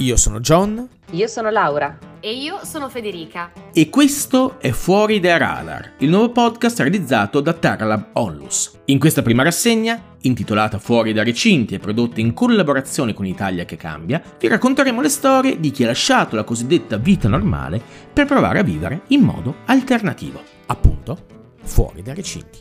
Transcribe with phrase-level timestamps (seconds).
[0.00, 0.88] Io sono John.
[1.10, 1.98] Io sono Laura.
[2.20, 3.52] E io sono Federica.
[3.70, 8.80] E questo è Fuori dai Radar, il nuovo podcast realizzato da Terralab Onlus.
[8.86, 13.76] In questa prima rassegna, intitolata Fuori dai recinti e prodotta in collaborazione con Italia che
[13.76, 17.78] cambia, vi racconteremo le storie di chi ha lasciato la cosiddetta vita normale
[18.10, 20.42] per provare a vivere in modo alternativo.
[20.64, 21.26] Appunto,
[21.62, 22.58] fuori dai recinti.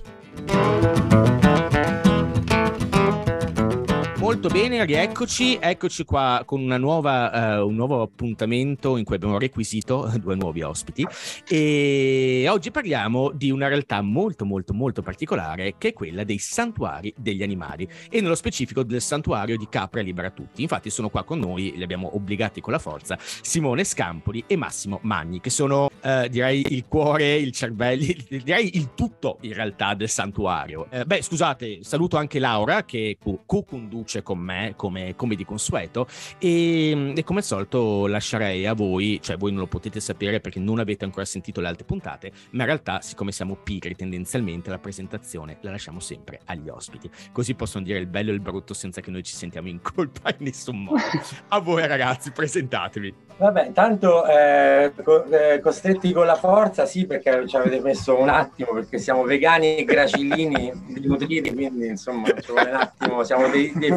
[4.20, 10.12] Molto bene, rieccoci, eccoci qua con nuova, uh, un nuovo appuntamento in cui abbiamo requisito
[10.20, 11.08] due nuovi ospiti
[11.48, 17.14] e oggi parliamo di una realtà molto molto molto particolare che è quella dei santuari
[17.18, 20.64] degli animali e nello specifico del santuario di Capra Libera Tutti.
[20.64, 25.00] Infatti sono qua con noi, li abbiamo obbligati con la forza, Simone Scampoli e Massimo
[25.04, 30.10] Magni che sono uh, direi il cuore, il cervello, direi il tutto in realtà del
[30.10, 30.88] santuario.
[30.92, 37.14] Uh, beh scusate, saluto anche Laura che co-conduce con me come, come di consueto e,
[37.16, 40.80] e, come al solito lascerei a voi, cioè voi non lo potete sapere perché non
[40.80, 45.58] avete ancora sentito le altre puntate, ma in realtà siccome siamo pigri tendenzialmente la presentazione
[45.62, 49.12] la lasciamo sempre agli ospiti, così possono dire il bello e il brutto senza che
[49.12, 51.02] noi ci sentiamo in colpa in nessun modo.
[51.50, 53.29] a voi ragazzi, presentatevi.
[53.40, 58.28] Vabbè, tanto eh, co- eh, costretti con la forza, sì, perché ci avete messo un
[58.28, 60.70] attimo, perché siamo vegani e gracilini
[61.02, 63.96] nutriti, quindi insomma ci vuole un attimo, siamo dei, dei.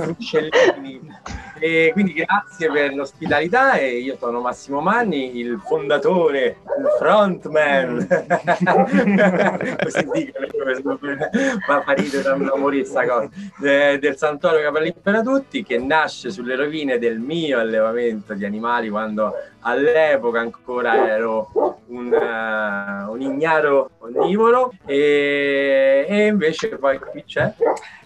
[1.62, 8.05] E quindi grazie per l'ospitalità e io sono Massimo Manni, il fondatore, il frontman,
[9.80, 10.98] così dicono,
[11.68, 13.28] ma fa ridere da morire questa cosa,
[13.60, 19.33] del Santuario Capelli per tutti che nasce sulle rovine del mio allevamento di animali quando
[19.60, 24.72] all'epoca ancora ero un, uh, un ignaro onnivoro.
[24.84, 27.55] E, e invece poi qui c'è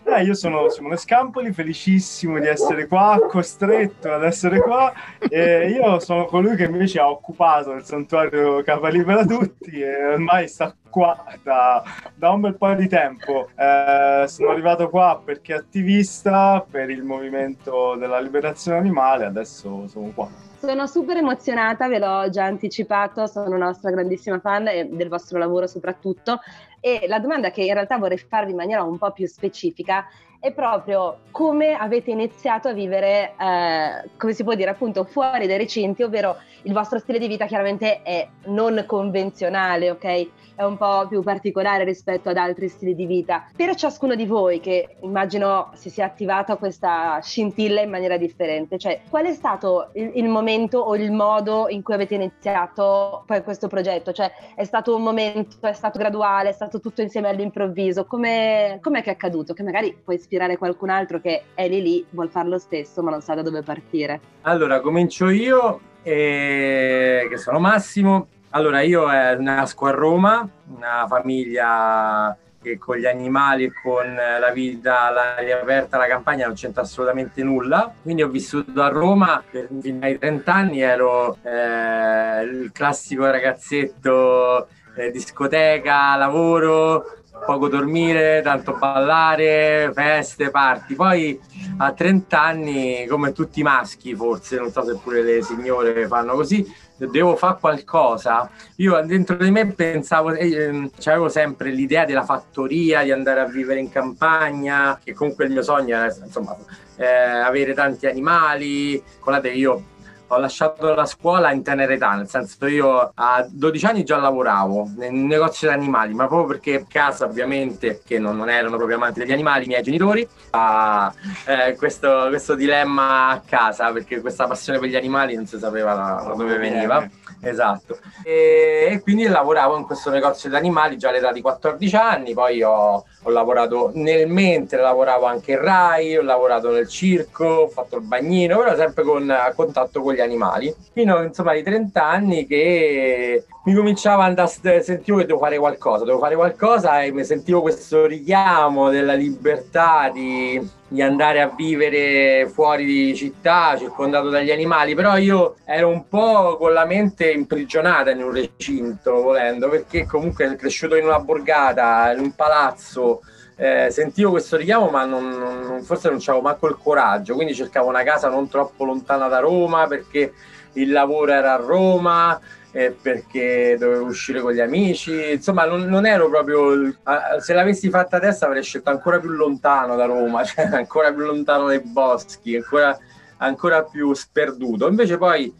[0.06, 4.92] eh, io sono Simone Scampoli, felicissimo di essere qua, costretto ad essere qua.
[5.28, 10.48] E io sono colui che invece ha occupato il santuario Capa Libera Tutti e ormai
[10.48, 11.84] sta qua da,
[12.14, 13.50] da un bel po' di tempo.
[13.54, 20.26] Eh, sono arrivato qua perché attivista per il movimento della liberazione animale, adesso sono qua.
[20.58, 25.38] Sono super emozionata, ve l'ho già anticipato, sono una nostra grandissima fan e del vostro
[25.38, 26.40] lavoro soprattutto.
[26.80, 30.06] E la domanda che in realtà vorrei farvi in maniera un po' più specifica
[30.46, 35.58] è proprio come avete iniziato a vivere, eh, come si può dire, appunto fuori dai
[35.58, 40.28] recinti, ovvero il vostro stile di vita chiaramente è non convenzionale, ok?
[40.56, 43.50] È un po' più particolare rispetto ad altri stili di vita.
[43.54, 49.02] Per ciascuno di voi, che immagino si sia attivata questa scintilla in maniera differente, cioè
[49.10, 53.68] qual è stato il, il momento o il modo in cui avete iniziato poi questo
[53.68, 54.12] progetto?
[54.12, 58.06] Cioè è stato un momento, è stato graduale, è stato tutto insieme all'improvviso?
[58.06, 59.52] Come, com'è che è accaduto?
[59.52, 63.10] Che magari puoi ispirare qualcun altro che è lì lì, vuol fare lo stesso, ma
[63.10, 64.20] non sa da dove partire.
[64.42, 68.28] Allora, comincio io, eh, che sono Massimo.
[68.50, 75.06] Allora, io eh, nasco a Roma, una famiglia che con gli animali con la vita
[75.06, 77.92] all'aria aperta, la campagna non c'entra assolutamente nulla.
[78.02, 84.68] Quindi ho vissuto a Roma per fino ai 30 anni, ero eh, il classico ragazzetto
[84.96, 87.04] eh, discoteca, lavoro,
[87.44, 90.94] poco dormire, tanto ballare, feste, party.
[90.94, 91.40] Poi
[91.78, 96.34] a 30 anni, come tutti i maschi, forse, non so se pure le signore fanno
[96.34, 96.66] così,
[96.96, 98.50] devo fare qualcosa.
[98.76, 103.80] Io dentro di me pensavo, eh, avevo sempre l'idea della fattoria, di andare a vivere
[103.80, 106.56] in campagna, che comunque il mio sogno era insomma,
[106.96, 109.02] eh, avere tanti animali.
[109.20, 109.94] Guardate, io
[110.28, 114.90] ho lasciato la scuola in tenera età, nel senso io a 12 anni già lavoravo
[114.96, 118.96] nel negozio di animali, ma proprio perché a casa ovviamente, che non, non, erano proprio
[118.96, 121.12] amanti degli animali, i miei genitori, ha
[121.46, 125.94] eh, questo, questo, dilemma a casa, perché questa passione per gli animali non si sapeva
[125.94, 127.08] da, da dove veniva.
[127.40, 127.98] Esatto.
[128.24, 132.62] E, e, quindi lavoravo in questo negozio di animali già all'età di 14 anni, poi
[132.62, 137.96] ho, ho lavorato nel mentre lavoravo anche in Rai, ho lavorato nel circo, ho fatto
[137.96, 142.46] il bagnino, però sempre con, a contatto con gli animali, fino insomma ai 30 anni
[142.46, 147.24] che mi cominciava a andare, sentivo che devo fare qualcosa, devo fare qualcosa e mi
[147.24, 154.50] sentivo questo richiamo della libertà di, di andare a vivere fuori di città, circondato dagli
[154.50, 160.06] animali, però io ero un po' con la mente imprigionata in un recinto, volendo, perché
[160.06, 163.20] comunque cresciuto in una borgata, in un palazzo,
[163.56, 167.88] eh, sentivo questo richiamo, ma non, non, forse non avevo manco il coraggio, quindi cercavo
[167.88, 170.32] una casa non troppo lontana da Roma perché
[170.74, 172.38] il lavoro era a Roma,
[172.76, 176.94] eh, perché dovevo uscire con gli amici, insomma non, non ero proprio,
[177.40, 181.68] se l'avessi fatta adesso avrei scelto ancora più lontano da Roma, cioè ancora più lontano
[181.68, 182.98] dai boschi, ancora
[183.38, 184.88] ancora più sperduto.
[184.88, 185.50] Invece poi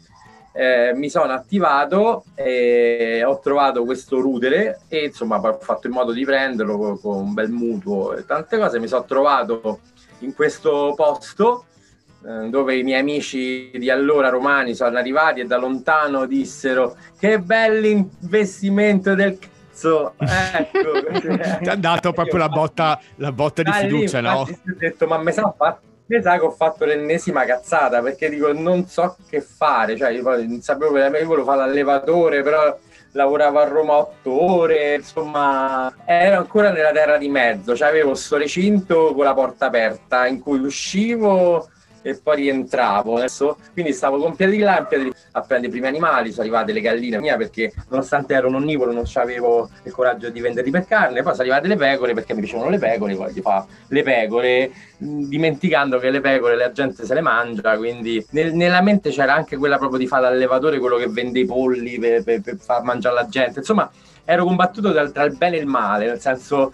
[0.53, 6.11] eh, mi sono attivato e ho trovato questo rudere e insomma ho fatto in modo
[6.11, 8.79] di prenderlo con, con un bel mutuo e tante cose.
[8.79, 9.79] Mi sono trovato
[10.19, 11.65] in questo posto
[12.19, 19.15] dove i miei amici di allora romani sono arrivati e da lontano dissero che bell'investimento
[19.15, 20.13] del cazzo.
[20.17, 24.39] Ecco ti ha dato proprio la botta, la botta di fiducia lì, no?
[24.39, 24.47] ho
[24.77, 28.87] detto ma mi sa fatto mi sa che ho fatto l'ennesima cazzata perché dico non
[28.87, 32.77] so che fare, cioè io non sapevo veramente, io volevo fare l'allevatore, però
[33.11, 38.37] lavoravo a Roma otto ore, insomma ero ancora nella terra di mezzo, cioè avevo sto
[38.37, 41.67] recinto con la porta aperta in cui uscivo
[42.01, 43.17] e poi rientravo.
[43.17, 47.19] Adesso, quindi stavo con piedi là a prendere i primi animali, sono arrivate le galline
[47.19, 51.31] mia perché nonostante ero un onnivoro non avevo il coraggio di venderli per carne, poi
[51.31, 55.99] sono arrivate le pecore perché mi piacevano le pecore, poi di fa le pecore, dimenticando
[55.99, 59.77] che le pecore la gente se le mangia, quindi nel, nella mente c'era anche quella
[59.77, 63.27] proprio di fare l'allevatore, quello che vende i polli per, per, per far mangiare la
[63.27, 63.89] gente, insomma
[64.29, 66.73] ero combattuto tra il bene e il male, nel senso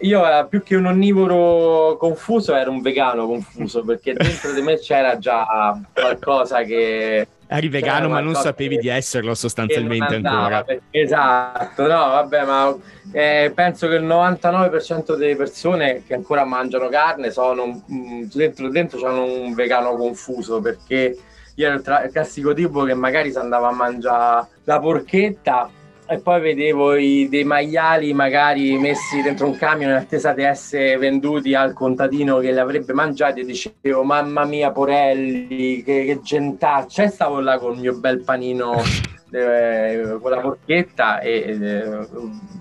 [0.00, 4.78] io eh, più che un onnivoro confuso ero un vegano confuso perché dentro di me
[4.78, 10.64] c'era già qualcosa che eri vegano ma non sapevi che, di esserlo sostanzialmente ancora.
[10.90, 12.76] esatto no vabbè ma
[13.12, 18.68] eh, penso che il 99% delle persone che ancora mangiano carne sono mh, mm, dentro
[18.70, 21.16] dentro c'hanno un vegano confuso perché
[21.56, 25.70] io ero il, tra- il classico tipo che magari si andava a mangiare la porchetta
[26.06, 30.98] e poi vedevo i, dei maiali magari messi dentro un camion in attesa di essere
[30.98, 37.04] venduti al contadino che li avrebbe mangiati e dicevo mamma mia porelli che, che gentaccia.
[37.04, 38.74] E stavo là con il mio bel panino
[39.32, 42.08] eh, con la porchetta e eh,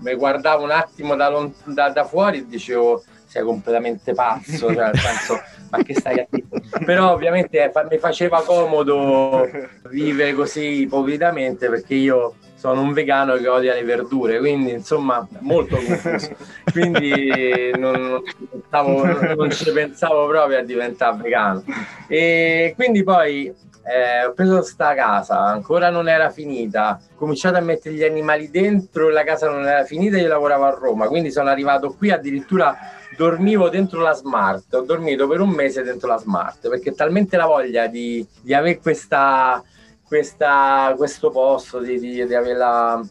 [0.02, 1.30] mi guardavo un attimo da,
[1.66, 6.28] da, da, fuori e dicevo sei completamente pazzo cioè nel senso ma che stai a
[6.30, 6.46] dire?
[6.86, 9.50] Però ovviamente eh, mi faceva comodo
[9.90, 15.76] vivere così ipocritamente perché io sono un vegano che odia le verdure, quindi insomma molto
[15.76, 16.34] confuso.
[16.72, 21.62] quindi non, pensavo, non, ci pensavo proprio a diventare vegano.
[22.08, 27.60] E quindi poi eh, ho preso sta casa, ancora non era finita, ho cominciato a
[27.60, 31.50] mettere gli animali dentro, la casa non era finita, io lavoravo a Roma, quindi sono
[31.50, 32.78] arrivato qui addirittura
[33.18, 37.46] dormivo dentro la smart, ho dormito per un mese dentro la smart, perché talmente la
[37.46, 39.62] voglia di, di avere questa
[40.08, 43.04] questa, questo posto, di, di, di avere la,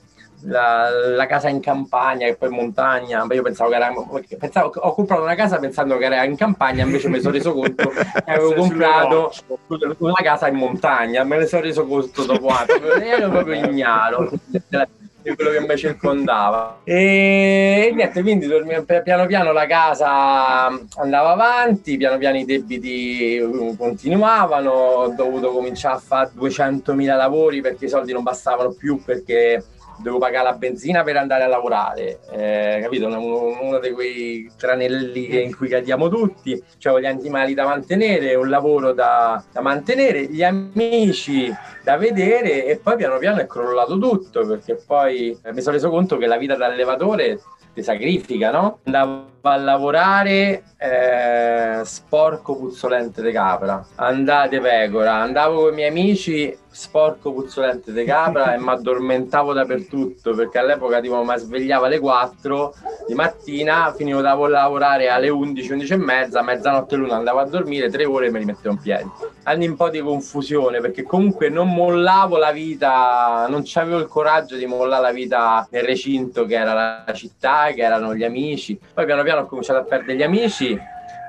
[0.42, 3.26] la, la, casa in campagna e poi in montagna.
[3.30, 3.92] Io pensavo che era.
[4.38, 7.88] Pensavo, ho comprato una casa pensando che era in campagna, invece mi sono reso conto
[7.88, 9.32] che avevo comprato
[9.98, 11.24] una casa in montagna.
[11.24, 13.06] Me ne sono reso conto dopo anni.
[13.06, 14.30] Ero proprio ignaro
[15.22, 16.80] di quello che mi circondava.
[16.84, 18.48] E niente, quindi
[19.04, 20.66] piano piano la casa
[20.96, 27.60] andava avanti, piano piano i debiti uh, continuavano, ho dovuto cominciare a fare 200.000 lavori
[27.60, 29.64] perché i soldi non bastavano più perché
[30.02, 33.06] devo pagare la benzina per andare a lavorare, eh, capito?
[33.06, 38.49] Uno, uno, di quei tranelli in cui cadiamo tutti, cioè gli animali da mantenere, un
[38.49, 41.52] lavoro da, da mantenere, gli amici
[41.82, 45.90] da vedere e poi piano piano è crollato tutto perché poi eh, mi sono reso
[45.90, 47.40] conto che la vita da allevatore
[47.72, 48.78] ti sacrifica, no?
[48.84, 56.61] Andavo a lavorare eh, sporco puzzolente di capra, andate pecora, andavo con i miei amici
[56.72, 62.75] sporco puzzolente di capra e mi addormentavo dappertutto perché all'epoca tipo mi svegliavo alle 4
[63.06, 67.90] di mattina, finivo da lavorare alle 11, 11 e mezza, mezzanotte l'una andavo a dormire,
[67.90, 69.11] tre ore e me li mettevo in piedi.
[69.44, 74.56] Anni un po' di confusione perché comunque non mollavo la vita, non avevo il coraggio
[74.56, 78.78] di mollare la vita nel recinto che era la città, che erano gli amici.
[78.94, 80.78] Poi piano piano ho cominciato a perdere gli amici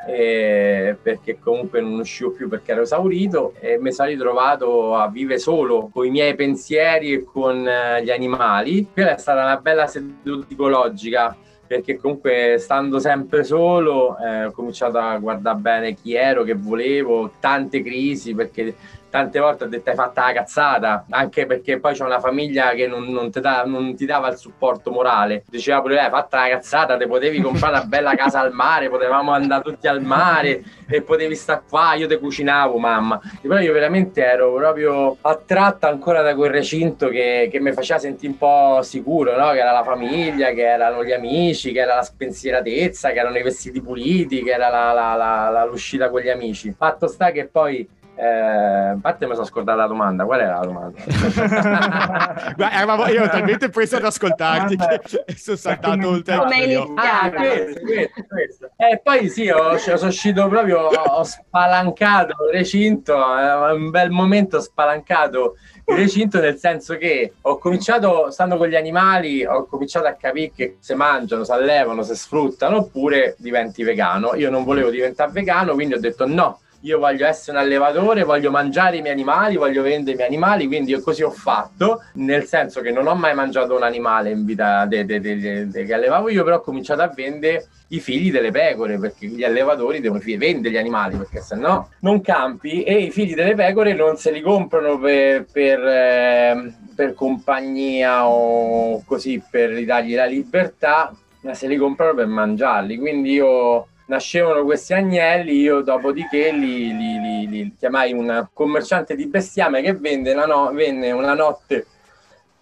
[0.06, 5.40] eh, perché comunque non uscivo più perché ero esaurito e mi sono ritrovato a vivere
[5.40, 8.88] solo con i miei pensieri e con eh, gli animali.
[8.92, 14.98] Quella è stata una bella seduta psicologica perché comunque stando sempre solo eh, ho cominciato
[14.98, 18.76] a guardare bene chi ero, che volevo, tante crisi perché
[19.14, 22.88] tante volte ho detto hai fatto la cazzata, anche perché poi c'è una famiglia che
[22.88, 25.44] non, non, ti da, non, ti dava il supporto morale.
[25.48, 29.30] Diceva pure, hai fatto la cazzata, te potevi comprare una bella casa al mare, potevamo
[29.30, 33.22] andare tutti al mare e potevi stare qua, io ti cucinavo mamma.
[33.40, 38.00] E però io veramente ero proprio attratto ancora da quel recinto che, che mi faceva
[38.00, 39.52] sentire un po' sicuro, no?
[39.52, 43.44] che era la famiglia, che erano gli amici, che era la spensieratezza, che erano i
[43.44, 46.74] vestiti puliti, che era la, la, la, l'uscita con gli amici.
[46.76, 51.00] Fatto sta che poi Eh, parte mi sono scordata la domanda, qual era la domanda?
[52.56, 55.02] Guarda, eravamo, io ero talmente preso ad ascoltarti che
[55.36, 56.94] sono saltato oltre Come il iniziato?
[56.96, 58.70] Ah, questo, questo, questo.
[58.76, 64.12] E poi sì, ho- cioè, sono uscito proprio, ho spalancato il recinto, è un bel
[64.12, 65.56] momento spalancato
[65.86, 70.52] il recinto nel senso che ho cominciato, stando con gli animali, ho cominciato a capire
[70.56, 74.36] che se mangiano, si allevano, si sfruttano oppure diventi vegano.
[74.36, 78.52] Io non volevo diventare vegano, quindi ho detto no, io voglio essere un allevatore, voglio
[78.52, 82.44] mangiare i miei animali, voglio vendere i miei animali, quindi io così ho fatto, nel
[82.46, 86.30] senso che non ho mai mangiato un animale in vita de- de- de- che allevavo
[86.30, 90.72] io, però ho cominciato a vendere i figli delle pecore, perché gli allevatori devono vendere
[90.72, 94.42] gli animali, perché se no non campi e i figli delle pecore non se li
[94.42, 101.78] comprano per, per, ehm, per compagnia o così per ridargli la libertà, ma se li
[101.78, 108.14] comprano per mangiarli, quindi io nascevano questi agnelli, io dopodiché li, li- li- li chiamai
[108.14, 111.86] un commerciante di bestiame che vende una no- venne una notte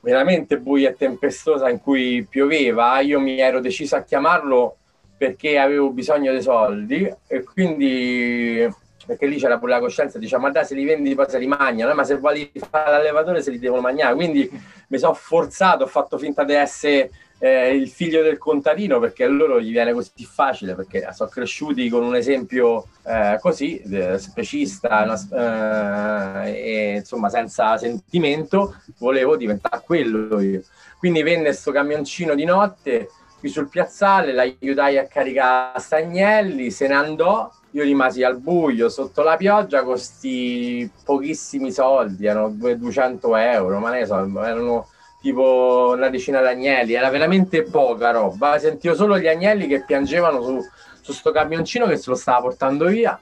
[0.02, 4.78] veramente buia e tempestosa in cui pioveva, io mi ero deciso a chiamarlo
[5.18, 8.68] perché avevo bisogno dei soldi e quindi
[9.06, 11.48] perché lì c'era pure la coscienza, diciamo, ma dai se li vendi poi se li
[11.48, 14.50] mangiano, eh, ma se vuoi fare l'allevatore se li devono mangiare, quindi
[14.88, 17.10] mi sono forzato, ho fatto finta di essere
[17.44, 21.90] eh, il figlio del contadino perché a loro gli viene così facile perché sono cresciuti
[21.90, 23.82] con un esempio eh, così
[24.18, 30.62] specista una- eh, e insomma senza sentimento volevo diventare quello io.
[31.00, 36.94] Quindi venne sto camioncino di notte qui sul piazzale l'aiutai a caricare stagnelli se ne
[36.94, 43.36] andò io rimasi al buio sotto la pioggia con sti pochissimi soldi erano due- 200
[43.36, 44.88] euro ma ne so erano
[45.22, 48.58] tipo una decina d'agnelli, era veramente poca roba.
[48.60, 50.60] Sentivo solo gli agnelli che piangevano su,
[51.00, 53.18] su sto camioncino che se lo stava portando via.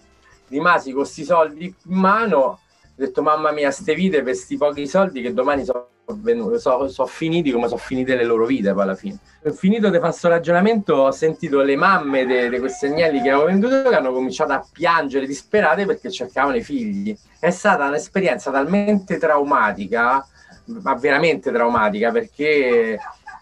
[0.48, 2.60] Rimasi con questi soldi in mano, ho
[2.96, 5.90] detto mamma mia, ste vite per questi pochi soldi che domani sono
[6.58, 9.20] so, so finiti come sono finite le loro vite poi alla fine.
[9.54, 13.88] Finito di fare questo ragionamento, ho sentito le mamme di questi agnelli che avevo venduto
[13.88, 17.16] che hanno cominciato a piangere disperate perché cercavano i figli.
[17.40, 20.26] È stata un'esperienza talmente traumatica
[20.82, 23.00] ma veramente traumatica perché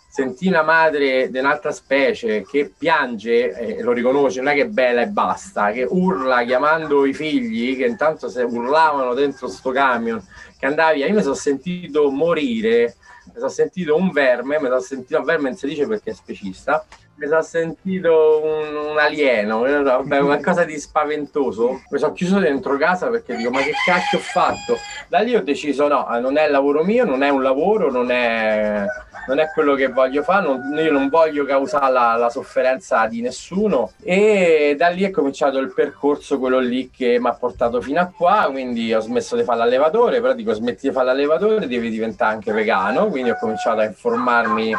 [0.10, 4.68] sentì una madre di un'altra specie che piange e lo riconosce, non è che è
[4.68, 10.20] bella e basta, che urla chiamando i figli che intanto se urlavano dentro sto camion
[10.58, 11.06] che andava via.
[11.06, 15.50] Io mi sono sentito morire, mi sono sentito un verme, mi sono sentito un verme
[15.50, 16.84] non si dice perché è specista,
[17.20, 21.82] mi sono sentito un, un alieno, vabbè, qualcosa di spaventoso.
[21.90, 24.78] Mi sono chiuso dentro casa perché dico: Ma che cacchio ho fatto?
[25.08, 27.90] Da lì ho deciso: no, eh, non è il lavoro mio, non è un lavoro,
[27.90, 28.86] non è,
[29.28, 33.22] non è quello che voglio fare, non- io non voglio causare la, la sofferenza di
[33.22, 33.94] nessuno.
[34.04, 38.12] E da lì è cominciato il percorso, quello lì che mi ha portato fino a
[38.16, 38.48] qua.
[38.52, 42.52] Quindi ho smesso di fare l'allevatore, però dico: smetti di fare l'allevatore, devi diventare anche
[42.52, 43.08] vegano.
[43.08, 44.76] Quindi ho cominciato a informarmi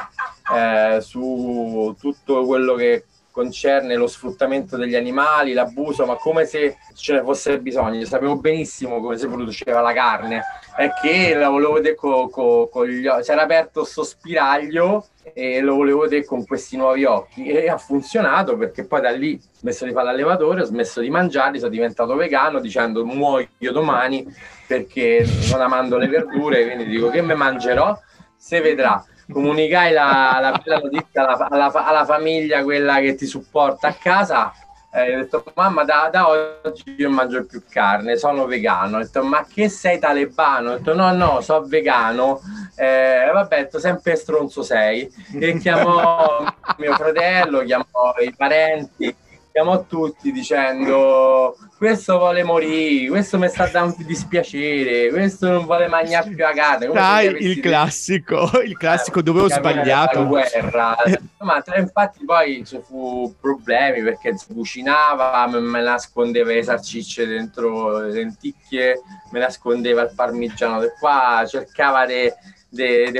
[0.54, 3.04] eh, su tutto quello che
[3.38, 8.04] concerne lo sfruttamento degli animali, l'abuso, ma come se ce ne fosse bisogno.
[8.04, 10.42] Sapevo benissimo come si produceva la carne,
[10.76, 13.22] è che la volevo vedere co- co- con gli occhi.
[13.22, 17.78] Si era aperto sto spiraglio e lo volevo vedere con questi nuovi occhi e ha
[17.78, 21.70] funzionato perché poi da lì ho smesso di fare l'allevatore, ho smesso di mangiarli, sono
[21.70, 24.26] diventato vegano dicendo muoio domani
[24.66, 27.96] perché non amando le verdure, quindi dico che me mangerò,
[28.36, 33.88] se vedrà comunicai la, la bella notizia alla, alla- alla famiglia, quella che ti supporta
[33.88, 34.52] a casa.
[34.90, 38.96] Eh, ho detto, mamma, da, da oggi io mangio più carne, sono vegano.
[38.96, 40.70] Ho detto, ma che sei talebano?
[40.72, 42.40] Ho detto, no, no, sono vegano.
[42.74, 45.08] Eh, vabbè, detto, sempre stronzo sei.
[45.38, 46.42] E chiamò
[46.78, 49.14] mio fratello, chiamò i parenti,
[49.58, 56.28] chiamò tutti dicendo questo vuole morire, questo mi sta dando dispiacere, questo non vuole mangiare
[56.28, 56.86] più la carne.
[56.86, 60.26] Dai, il classico, il classico dove ho sbagliato.
[60.26, 60.96] guerra.
[61.38, 67.98] Ma tra- infatti poi ci fu problemi perché cucinava, me, me nascondeva le salsicce dentro
[67.98, 69.00] le lenticchie,
[69.32, 72.32] me nascondeva il parmigiano di qua, cercava di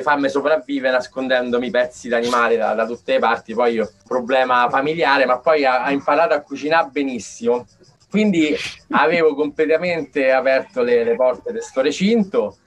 [0.02, 3.54] farmi sopravvivere nascondendomi pezzi d'animale da, da tutte le parti.
[3.54, 7.66] Poi io, problema familiare, ma poi ha, ha imparato a cucinare benissimo.
[8.10, 8.56] Quindi
[8.90, 12.58] avevo completamente aperto le, le porte di sto recinto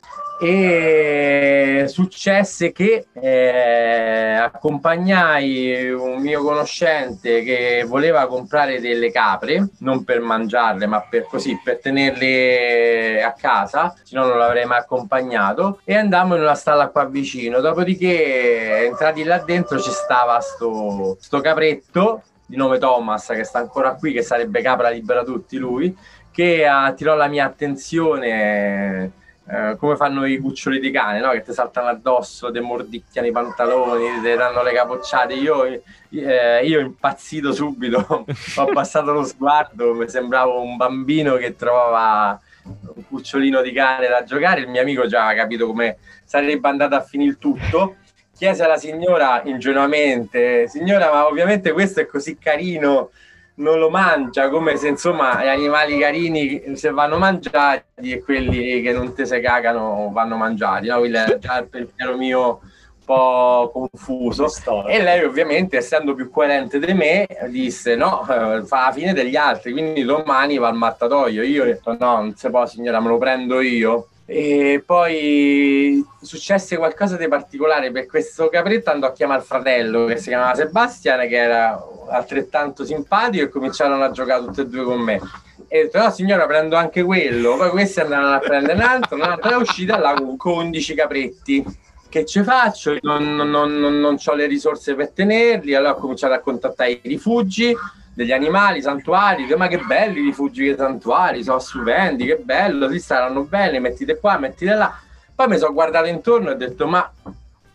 [0.43, 10.19] e successe che eh, accompagnai un mio conoscente che voleva comprare delle capre, non per
[10.19, 15.95] mangiarle, ma per così, per tenerle a casa, se no non l'avrei mai accompagnato, e
[15.95, 17.59] andammo in una stalla qua vicino.
[17.59, 23.93] Dopodiché, entrati là dentro, ci stava sto, sto capretto di nome Thomas, che sta ancora
[23.93, 25.95] qui, che sarebbe Capra Libera Tutti lui,
[26.31, 31.31] che attirò la mia attenzione eh, come fanno i cuccioli di cane, no?
[31.31, 35.33] che ti saltano addosso, ti mordicchiano i pantaloni, ti danno le capocciate.
[35.33, 38.05] Io, eh, io impazzito subito,
[38.55, 44.23] ho abbassato lo sguardo, mi sembravo un bambino che trovava un cucciolino di cane da
[44.23, 44.61] giocare.
[44.61, 47.95] Il mio amico già ha capito come sarebbe andato a finire tutto.
[48.37, 53.09] Chiese alla signora ingenuamente: Signora, ma ovviamente questo è così carino
[53.55, 58.91] non lo mangia, come se insomma gli animali carini se vanno mangiati e quelli che
[58.93, 60.99] non te se cagano vanno mangiati, no?
[60.99, 62.59] Quello è già il pensiero mio
[63.01, 64.47] un po' confuso.
[64.87, 69.35] E lei ovviamente essendo più coerente di me disse no, eh, fa la fine degli
[69.35, 71.43] altri, quindi domani va al mattatoio.
[71.43, 74.07] Io ho detto no, non si può signora, me lo prendo io.
[74.33, 80.15] E poi successe qualcosa di particolare per questo capretto andò a chiamare il fratello che
[80.15, 81.77] si chiamava Sebastian che era
[82.09, 85.19] altrettanto simpatico e cominciarono a giocare tutte e due con me.
[85.67, 87.57] E ho detto no signora prendo anche quello.
[87.57, 91.65] Poi questi andavano a prendere un altro, un altro è uscita là con 11 capretti.
[92.07, 92.97] Che ci faccio?
[93.01, 95.75] Non, non, non, non ho le risorse per tenerli.
[95.75, 97.75] Allora ho cominciato a contattare i rifugi
[98.13, 102.99] degli animali, santuari, ma che belli i rifugi e santuari, sono stupendi, che bello, si
[102.99, 104.93] staranno bene, mettite qua, mettite là.
[105.33, 107.11] Poi mi sono guardato intorno e ho detto, ma,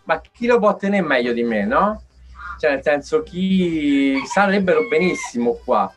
[0.05, 2.03] ma chi lo può tenere meglio di me, no?
[2.59, 5.93] Cioè, nel senso, chi sarebbero benissimo qua.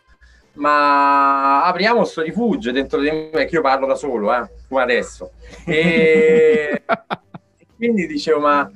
[0.53, 5.31] Ma apriamo questo rifugio dentro di me, che io parlo da solo, eh, come adesso.
[5.65, 6.83] E
[7.77, 8.69] quindi dicevo, ma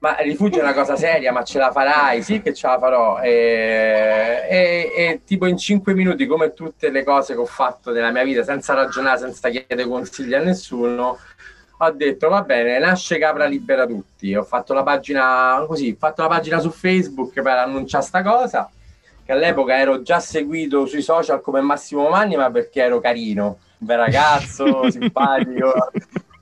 [0.00, 2.22] ma il rifugio è una cosa seria, ma ce la farai?
[2.22, 3.20] Sì che ce la farò.
[3.20, 8.10] E, e, e, tipo in cinque minuti, come tutte le cose che ho fatto nella
[8.10, 11.18] mia vita, senza ragionare, senza chiedere consigli a nessuno,
[11.78, 14.34] ho detto va bene, nasce Capra Libera Tutti.
[14.34, 18.70] Ho fatto la pagina così, ho fatto la pagina su Facebook per annunciare sta cosa,
[19.24, 23.46] che all'epoca ero già seguito sui social come Massimo Manni, ma perché ero carino,
[23.78, 25.72] un bel ragazzo, simpatico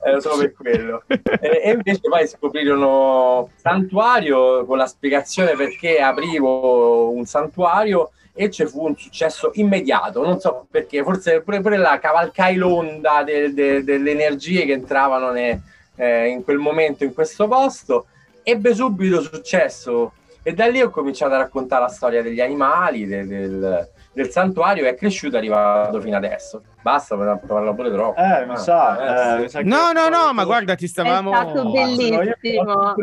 [0.01, 1.03] era solo per quello.
[1.07, 8.65] E, e, invece poi scoprirono santuario con la spiegazione perché aprivo un santuario e ci
[8.65, 10.23] fu un successo immediato.
[10.23, 15.31] Non so perché, forse pure, pure la cavalcai l'onda de, de, delle energie che entravano
[15.31, 15.61] ne,
[15.95, 18.05] eh, in quel momento in questo posto.
[18.43, 23.27] Ebbe subito successo e da lì ho cominciato a raccontare la storia degli animali, de,
[23.27, 26.63] del, del santuario è cresciuto è arrivato fino adesso.
[26.81, 28.19] Basta, parlo pure troppo.
[28.19, 29.37] Eh, mi sa.
[29.37, 31.31] Eh, eh, no, no, no, ma guarda, ti stavamo...
[31.31, 32.95] È stato bellissimo.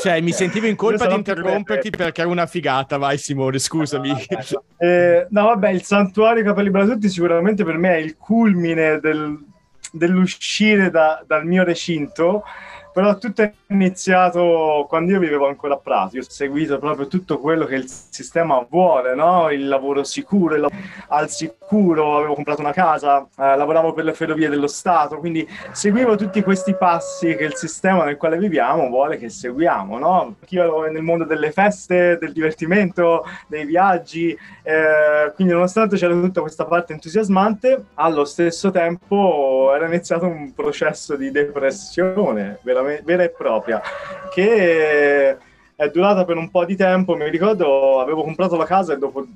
[0.00, 4.12] Cioè, mi sentivo in colpa di interromperti perché era una figata, vai Simone, scusami.
[4.78, 9.38] Eh, no, vabbè, il santuario Capelli Bratutti sicuramente per me è il culmine del,
[9.92, 12.44] dell'uscire da, dal mio recinto
[12.92, 17.64] però tutto è iniziato quando io vivevo ancora a Prato, ho seguito proprio tutto quello
[17.64, 19.50] che il sistema vuole, no?
[19.50, 24.12] il lavoro sicuro, il lavoro al sicuro, avevo comprato una casa, eh, lavoravo per le
[24.12, 29.18] ferrovie dello Stato, quindi seguivo tutti questi passi che il sistema nel quale viviamo vuole
[29.18, 29.98] che seguiamo.
[29.98, 30.36] No?
[30.48, 36.40] Io ero nel mondo delle feste, del divertimento, dei viaggi, eh, quindi nonostante c'era tutta
[36.40, 43.30] questa parte entusiasmante, allo stesso tempo era iniziato un processo di depressione veramente vera e
[43.30, 43.80] propria,
[44.32, 45.36] che
[45.74, 47.16] è durata per un po' di tempo.
[47.16, 49.26] Mi ricordo, avevo comprato la casa e dopo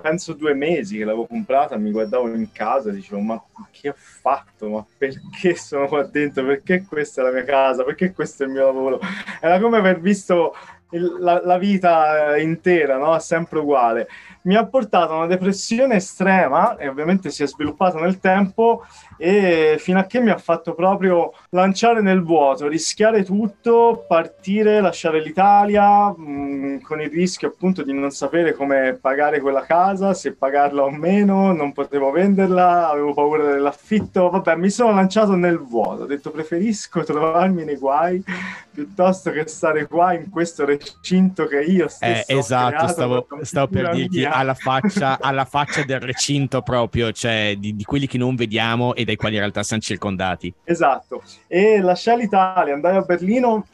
[0.00, 3.94] penso due mesi che l'avevo comprata, mi guardavo in casa e dicevo: Ma che ho
[3.96, 4.68] fatto?
[4.68, 6.44] Ma perché sono qua dentro?
[6.44, 7.84] Perché questa è la mia casa?
[7.84, 9.00] Perché questo è il mio lavoro?
[9.40, 10.54] Era come aver visto
[10.90, 13.18] la, la, vita intera, no?
[13.18, 14.08] sempre uguale.
[14.42, 18.84] Mi ha portato a una depressione estrema e ovviamente si è sviluppata nel tempo
[19.20, 25.20] e fino a che mi ha fatto proprio lanciare nel vuoto, rischiare tutto, partire, lasciare
[25.20, 30.32] l'Italia mh, mm, con il rischio appunto di non sapere come pagare quella casa, se
[30.32, 36.04] pagarla o meno, non potevo venderla, avevo paura dell'affitto, vabbè mi sono lanciato nel vuoto,
[36.04, 38.24] ho detto preferisco trovarmi nei guai
[38.72, 43.90] piuttosto che stare qua in questo recinto che io stesso eh, esatto, stavo, stavo per
[43.90, 48.94] dirti alla faccia, alla faccia, del recinto proprio, cioè di, di quelli che non vediamo
[48.94, 50.52] ed dai quali in realtà siamo circondati.
[50.64, 53.66] Esatto, e lasciai l'Italia, andai a Berlino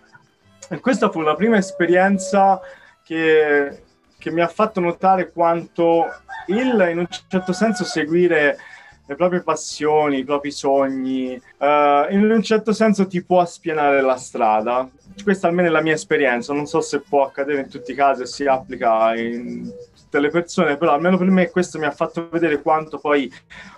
[0.80, 2.60] questa fu la prima esperienza
[3.04, 3.82] che,
[4.18, 6.06] che mi ha fatto notare quanto
[6.46, 8.58] il, in un certo senso, seguire
[9.06, 14.16] le proprie passioni, i propri sogni, uh, in un certo senso ti può spianare la
[14.16, 14.88] strada.
[15.22, 18.22] Questa almeno è la mia esperienza, non so se può accadere in tutti i casi
[18.22, 19.70] e si applica in
[20.06, 23.30] tutte le persone, però almeno per me questo mi ha fatto vedere quanto poi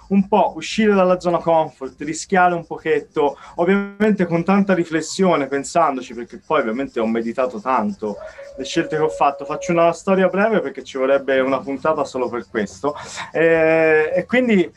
[0.08, 6.40] un po' uscire dalla zona comfort, rischiare un pochetto, ovviamente con tanta riflessione, pensandoci, perché
[6.44, 8.16] poi ovviamente ho meditato tanto
[8.56, 9.44] le scelte che ho fatto.
[9.44, 12.94] Faccio una storia breve perché ci vorrebbe una puntata solo per questo.
[13.32, 14.70] E, e quindi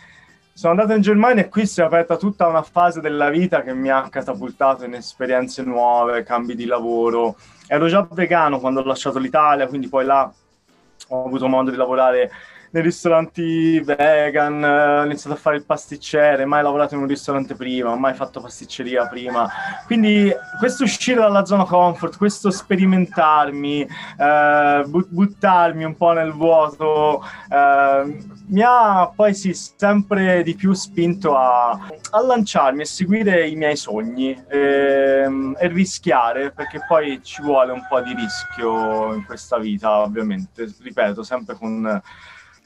[0.53, 3.73] sono andato in Germania e qui si è aperta tutta una fase della vita che
[3.73, 7.37] mi ha catapultato in esperienze nuove, cambi di lavoro.
[7.67, 10.31] Ero già vegano quando ho lasciato l'Italia, quindi poi là
[11.12, 12.32] ho avuto modo di lavorare
[12.71, 17.95] nei ristoranti vegan, ho iniziato a fare il pasticcere, mai lavorato in un ristorante prima,
[17.95, 19.49] mai fatto pasticceria prima.
[19.86, 23.81] Quindi questo uscire dalla zona comfort, questo sperimentarmi,
[24.17, 31.36] eh, buttarmi un po' nel vuoto, eh, mi ha poi sì, sempre di più spinto
[31.36, 37.41] a, a lanciarmi, a seguire i miei sogni e, ehm, e rischiare, perché poi ci
[37.41, 42.01] vuole un po' di rischio in questa vita, ovviamente, ripeto, sempre con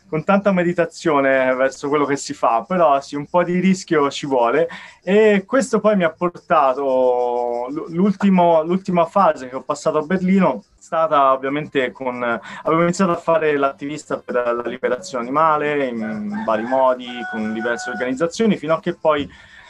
[0.08, 4.26] con tanta meditazione verso quello che si fa, però sì, un po' di rischio ci
[4.26, 4.68] vuole.
[5.04, 11.92] E questo poi mi ha portato l'ultima fase che ho passato a Berlino stata ovviamente
[11.92, 17.90] con avevo iniziato a fare l'attivista per la liberazione animale in vari modi con diverse
[17.90, 19.28] organizzazioni fino a che poi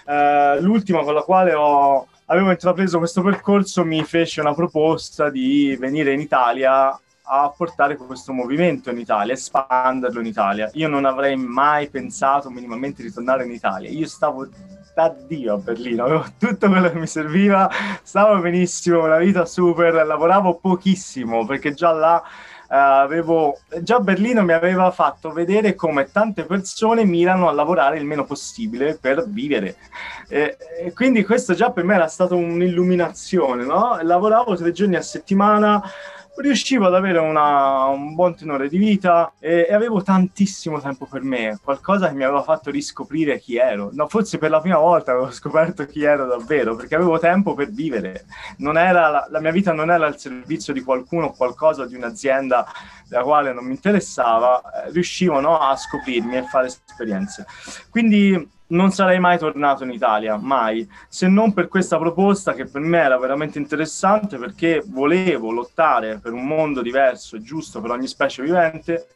[0.08, 5.78] eh, l'ultima con la quale ho avevo intrapreso questo percorso mi fece una proposta di
[5.80, 10.70] venire in Italia a portare questo movimento in Italia, espanderlo in Italia.
[10.74, 13.90] Io non avrei mai pensato minimamente di tornare in Italia.
[13.90, 14.48] Io stavo
[14.96, 17.70] da Dio a Berlino, avevo tutto quello che mi serviva,
[18.02, 22.24] stavo benissimo, una vita super, lavoravo pochissimo perché già là
[22.68, 28.06] Uh, avevo già Berlino mi aveva fatto vedere come tante persone mirano a lavorare il
[28.06, 29.76] meno possibile per vivere
[30.28, 34.00] e, e quindi questo già per me era stata un'illuminazione no?
[34.02, 35.80] lavoravo tre giorni a settimana
[36.38, 41.22] riuscivo ad avere una, un buon tenore di vita e, e, avevo tantissimo tempo per
[41.22, 43.90] me, qualcosa che mi aveva fatto riscoprire chi ero.
[43.94, 47.70] No, forse per la prima volta avevo scoperto chi ero davvero, perché avevo tempo per
[47.70, 48.26] vivere.
[48.58, 52.66] La, la, mia vita non era al servizio di qualcuno o qualcosa, di un'azienda
[53.08, 57.46] della quale non mi interessava, eh, riuscivo no, a scoprirmi e fare esperienze.
[57.90, 62.82] Quindi non sarei mai tornato in Italia, mai, se non per questa proposta che per
[62.82, 68.08] me era veramente interessante perché volevo lottare per un mondo diverso e giusto per ogni
[68.08, 69.08] specie vivente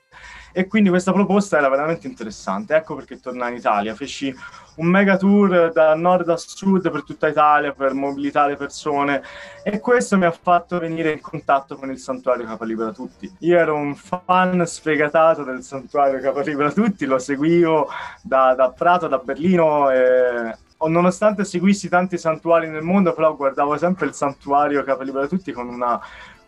[0.51, 2.75] e quindi questa proposta era veramente interessante.
[2.75, 4.35] Ecco perché tornai in Italia, feci
[4.75, 9.21] un mega tour da nord a sud per tutta Italia per mobilitare persone
[9.63, 13.31] e questo mi ha fatto venire in contatto con il santuario Capalibera Tutti.
[13.39, 17.89] Io ero un fan sfegatato del santuario Capalibera Tutti, lo seguivo
[18.21, 20.55] da, da Prato, da Berlino e
[20.87, 25.99] nonostante seguissi tanti santuari nel mondo, però guardavo sempre il santuario Capalibera Tutti con una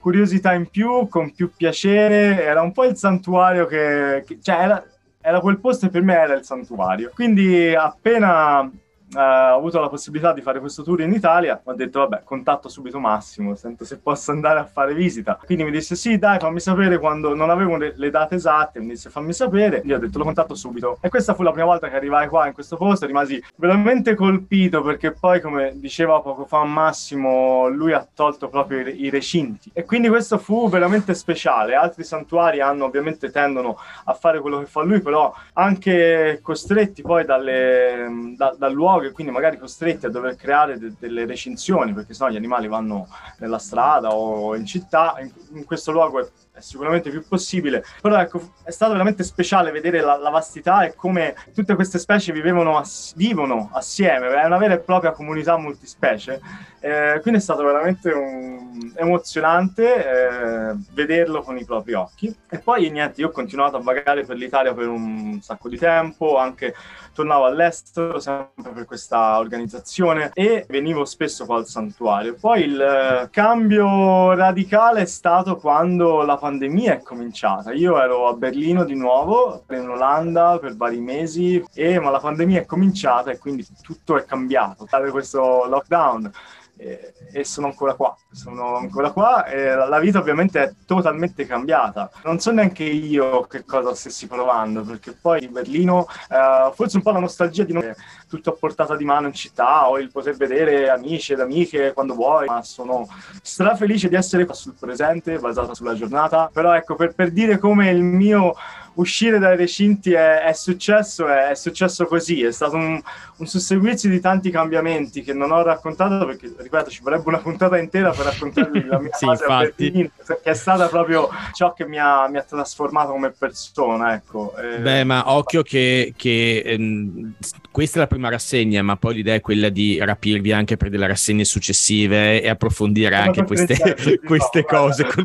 [0.01, 4.83] curiosità in più, con più piacere, era un po' il santuario che, che cioè era,
[5.21, 7.11] era quel posto e per me era il santuario.
[7.13, 8.69] Quindi appena
[9.15, 12.69] eh, ho avuto la possibilità di fare questo tour in Italia, ho detto vabbè, contatto
[12.69, 15.39] subito Massimo, sento se posso andare a fare visita.
[15.43, 19.09] Quindi mi disse sì, dai, fammi sapere quando non avevo le, date esatte, mi disse
[19.09, 20.97] fammi sapere, io ho detto lo contatto subito.
[21.01, 24.81] E questa fu la prima volta che arrivai qua in questo posto, rimasi veramente colpito
[24.81, 29.71] perché poi, come diceva poco fa Massimo, lui ha tolto proprio i, i recinti.
[29.73, 31.75] E quindi questo fu veramente speciale.
[31.75, 37.25] Altri santuari hanno ovviamente tendono a fare quello che fa lui, però anche costretti poi
[37.25, 42.13] dalle, da, dal luogo luoghi, quindi magari costretti a dover creare de- delle recinzioni, perché
[42.13, 46.29] sennò gli animali vanno nella strada o in città, in, in questo luogo è,
[46.61, 47.83] è, sicuramente più possibile.
[48.01, 52.31] Però ecco, è stato veramente speciale vedere la, la vastità e come tutte queste specie
[52.31, 56.39] vivevano ass- vivono assieme, è una vera e propria comunità multispecie.
[56.79, 58.91] Eh, quindi è stato veramente un...
[58.95, 62.35] emozionante eh, vederlo con i propri occhi.
[62.49, 66.37] E poi niente, io ho continuato a vagare per l'Italia per un sacco di tempo,
[66.37, 66.73] anche
[67.13, 72.35] tornavo all'estero sempre per questa organizzazione e venivo spesso qua al santuario.
[72.39, 77.71] Poi il eh, cambio radicale è stato quando la pandemia è cominciata.
[77.73, 82.61] Io ero a Berlino di nuovo, in Olanda per vari mesi, e, ma la pandemia
[82.61, 84.85] è cominciata e quindi tutto è cambiato.
[84.89, 86.31] Dare questo lockdown
[86.77, 92.09] e, sono ancora qua, sono ancora qua e la vita ovviamente è totalmente cambiata.
[92.23, 97.11] Non so neanche io che cosa stessi provando, perché poi Berlino, eh, forse un po'
[97.11, 97.95] la nostalgia di avere
[98.31, 102.13] tutto a portata di mano in città o il poter vedere amici ed amiche quando
[102.13, 103.05] vuoi, ma sono
[103.41, 106.49] strafelice di essere qua sul presente, basata sulla giornata.
[106.51, 108.55] Però ecco, per, per dire come il mio
[108.93, 113.01] uscire dai recinti è, è successo, è, è, successo così, è stato un,
[113.37, 117.77] un, susseguirsi di tanti cambiamenti che non ho raccontato perché, ripeto, ci vorrebbe una puntata
[117.77, 119.65] intera per raccontarvi la mia sì, fase infatti.
[119.65, 124.13] a Berlino, che è stata proprio ciò che mi ha, mi ha trasformato come persona,
[124.13, 124.55] ecco.
[124.57, 127.35] Eh, Beh, ma occhio che, che ehm,
[127.71, 131.07] questa è la prima rassegna, ma poi l'idea è quella di rapirvi anche per delle
[131.07, 135.07] rassegne successive e approfondire anche queste, queste cose.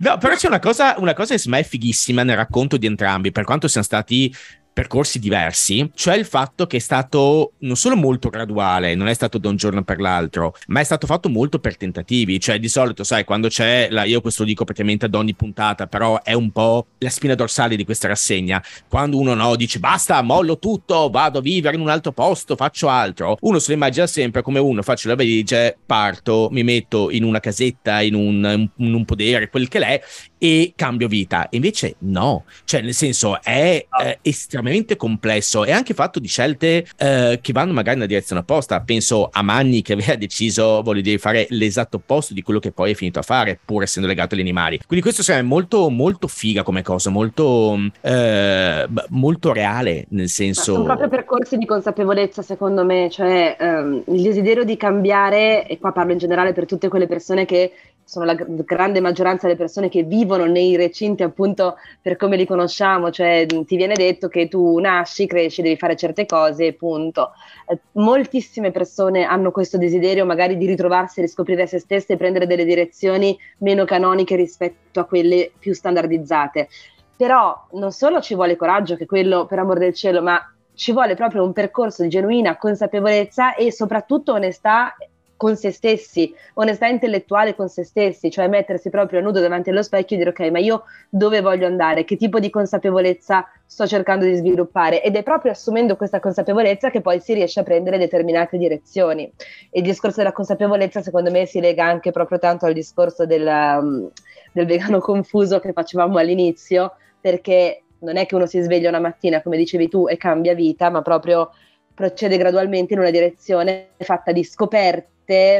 [0.00, 2.86] no, però c'è una cosa, una cosa che secondo me è fighissima nel racconto di
[2.86, 4.32] entrambi, per quanto siano stati
[4.76, 9.38] percorsi diversi, cioè il fatto che è stato non solo molto graduale, non è stato
[9.38, 13.02] da un giorno per l'altro, ma è stato fatto molto per tentativi, cioè di solito,
[13.02, 16.50] sai, quando c'è, la, io questo lo dico praticamente ad ogni puntata, però è un
[16.50, 21.38] po' la spina dorsale di questa rassegna, quando uno no, dice basta, mollo tutto, vado
[21.38, 24.82] a vivere in un altro posto, faccio altro, uno se lo immagina sempre come uno,
[24.82, 29.68] faccio la valigia, parto, mi metto in una casetta, in un, in un podere, quel
[29.68, 30.02] che l'è,
[30.36, 31.46] e cambio vita.
[31.52, 34.64] Invece no, cioè nel senso è eh, estremamente
[34.96, 38.80] complesso e anche fatto di scelte eh, che vanno magari nella direzione opposta.
[38.80, 42.92] Penso a Manni che aveva deciso, voglio dire, fare l'esatto opposto di quello che poi
[42.92, 44.80] è finito a fare, pur essendo legato agli animali.
[44.86, 50.72] Quindi questo è molto, molto figa come cosa, molto, eh, molto reale, nel senso...
[50.72, 55.78] Ma sono proprio percorsi di consapevolezza, secondo me, cioè ehm, il desiderio di cambiare, e
[55.78, 57.72] qua parlo in generale per tutte quelle persone che
[58.06, 63.10] sono la grande maggioranza delle persone che vivono nei recinti appunto per come li conosciamo,
[63.10, 67.32] cioè ti viene detto che tu nasci, cresci, devi fare certe cose, punto.
[67.66, 72.64] Eh, moltissime persone hanno questo desiderio magari di ritrovarsi, riscoprire se stesse e prendere delle
[72.64, 76.68] direzioni meno canoniche rispetto a quelle più standardizzate.
[77.16, 80.40] Però non solo ci vuole coraggio, che quello per amor del cielo, ma
[80.74, 84.94] ci vuole proprio un percorso di genuina consapevolezza e soprattutto onestà
[85.36, 90.16] con se stessi, onestà intellettuale con se stessi, cioè mettersi proprio nudo davanti allo specchio
[90.16, 94.34] e dire ok, ma io dove voglio andare, che tipo di consapevolezza sto cercando di
[94.34, 99.30] sviluppare ed è proprio assumendo questa consapevolezza che poi si riesce a prendere determinate direzioni.
[99.70, 104.10] Il discorso della consapevolezza secondo me si lega anche proprio tanto al discorso del, um,
[104.52, 109.42] del vegano confuso che facevamo all'inizio, perché non è che uno si sveglia una mattina,
[109.42, 111.50] come dicevi tu, e cambia vita, ma proprio
[111.94, 115.08] procede gradualmente in una direzione fatta di scoperte,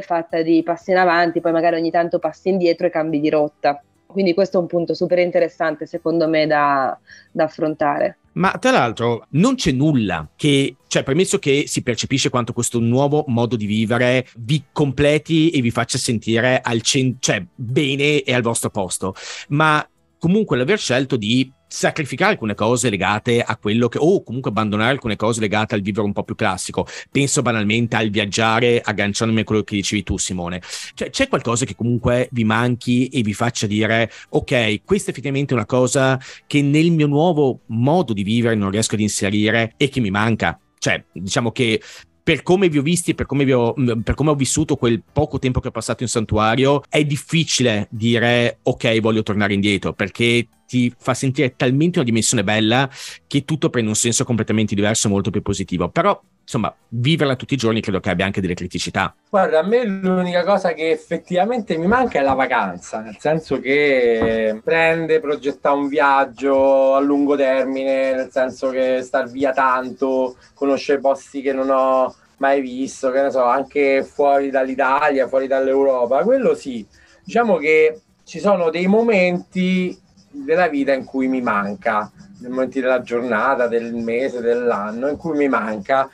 [0.03, 3.83] fatta di passi in avanti, poi magari ogni tanto passi indietro e cambi di rotta.
[4.07, 6.99] Quindi questo è un punto super interessante secondo me da,
[7.31, 8.19] da affrontare.
[8.33, 13.25] Ma tra l'altro non c'è nulla che, cioè premesso che si percepisce quanto questo nuovo
[13.29, 18.43] modo di vivere vi completi e vi faccia sentire al cent- cioè, bene e al
[18.43, 19.15] vostro posto,
[19.49, 19.87] ma
[20.19, 25.17] comunque l'aver scelto di sacrificare alcune cose legate a quello che, o comunque abbandonare alcune
[25.17, 26.87] cose legate al vivere un po' più classico.
[27.11, 30.61] Penso banalmente al viaggiare, agganciandomi a quello che dicevi tu, Simone.
[30.95, 35.55] Cioè, c'è qualcosa che comunque vi manchi e vi faccia dire, ok, questa è effettivamente
[35.55, 40.01] una cosa che nel mio nuovo modo di vivere non riesco ad inserire e che
[40.01, 40.59] mi manca.
[40.79, 41.81] Cioè, diciamo che
[42.27, 45.61] per come vi ho visti, per come, ho, per come ho vissuto quel poco tempo
[45.61, 51.15] che ho passato in santuario, è difficile dire ok, voglio tornare indietro, perché ti fa
[51.15, 52.91] sentire talmente una dimensione bella
[53.29, 55.89] che tutto prende un senso completamente diverso, molto più positivo.
[55.89, 59.13] Però, insomma, viverla tutti i giorni credo che abbia anche delle criticità.
[59.29, 64.61] Guarda, a me l'unica cosa che effettivamente mi manca è la vacanza, nel senso che
[64.63, 71.43] prende, progetta un viaggio a lungo termine, nel senso che star via tanto, conoscere posti
[71.43, 76.87] che non ho mai visto, che ne so, anche fuori dall'Italia, fuori dall'Europa, quello sì.
[77.25, 79.99] Diciamo che ci sono dei momenti
[80.31, 85.37] della vita in cui mi manca, nei momenti della giornata, del mese, dell'anno, in cui
[85.37, 86.09] mi manca.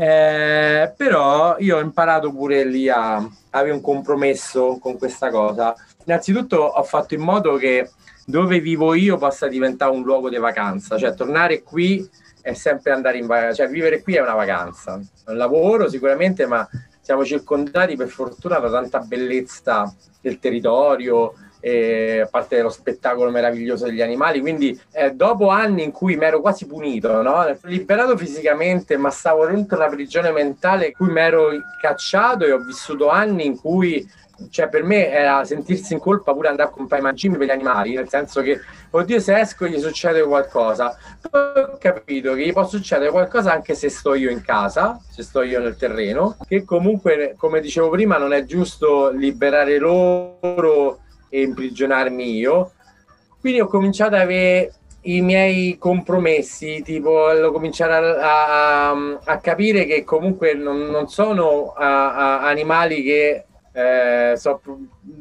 [0.00, 3.16] Eh, però io ho imparato pure lì a
[3.50, 5.74] avere un compromesso con questa cosa.
[6.04, 7.90] Innanzitutto ho fatto in modo che
[8.24, 12.08] dove vivo io possa diventare un luogo di vacanza, cioè tornare qui
[12.40, 16.64] è sempre andare in vacanza, cioè vivere qui è una vacanza, un lavoro sicuramente, ma
[17.00, 23.86] siamo circondati per fortuna da tanta bellezza del territorio, eh, a parte lo spettacolo meraviglioso
[23.86, 24.40] degli animali.
[24.40, 27.56] Quindi, eh, dopo anni in cui mi ero quasi punito, no?
[27.62, 32.58] liberato fisicamente, ma stavo dentro la prigione mentale in cui mi ero cacciato e ho
[32.58, 34.06] vissuto anni in cui
[34.50, 37.50] cioè per me era sentirsi in colpa pure andare a comprare i mangimi per gli
[37.50, 40.96] animali, nel senso che, oddio, se esco gli succede qualcosa.
[41.28, 45.22] Poi ho capito che gli può succedere qualcosa anche se sto io in casa, se
[45.22, 51.42] sto io nel terreno, che comunque, come dicevo prima, non è giusto liberare loro e
[51.42, 52.72] imprigionarmi io.
[53.40, 59.86] Quindi ho cominciato ad avere i miei compromessi, tipo ho cominciato a, a, a, capire
[59.86, 64.60] che comunque non, non sono a, animali che eh, so,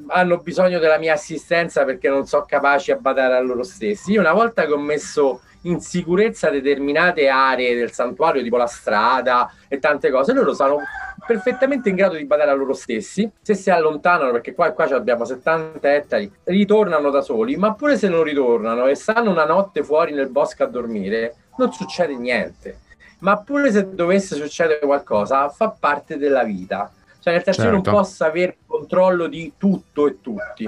[0.07, 4.13] hanno bisogno della mia assistenza perché non sono capaci a badare a loro stessi.
[4.13, 9.51] Io una volta che ho messo in sicurezza determinate aree del santuario, tipo la strada
[9.67, 10.81] e tante cose, loro sono
[11.25, 13.29] perfettamente in grado di badare a loro stessi.
[13.41, 18.07] Se si allontanano, perché qua, qua abbiamo 70 ettari, ritornano da soli, ma pure se
[18.07, 22.79] non ritornano e stanno una notte fuori nel bosco a dormire, non succede niente.
[23.19, 26.91] Ma pure se dovesse succedere qualcosa, fa parte della vita.
[27.19, 27.75] Cioè, nel senso, certo.
[27.75, 30.65] io non posso avere controllo di tutto e tutti.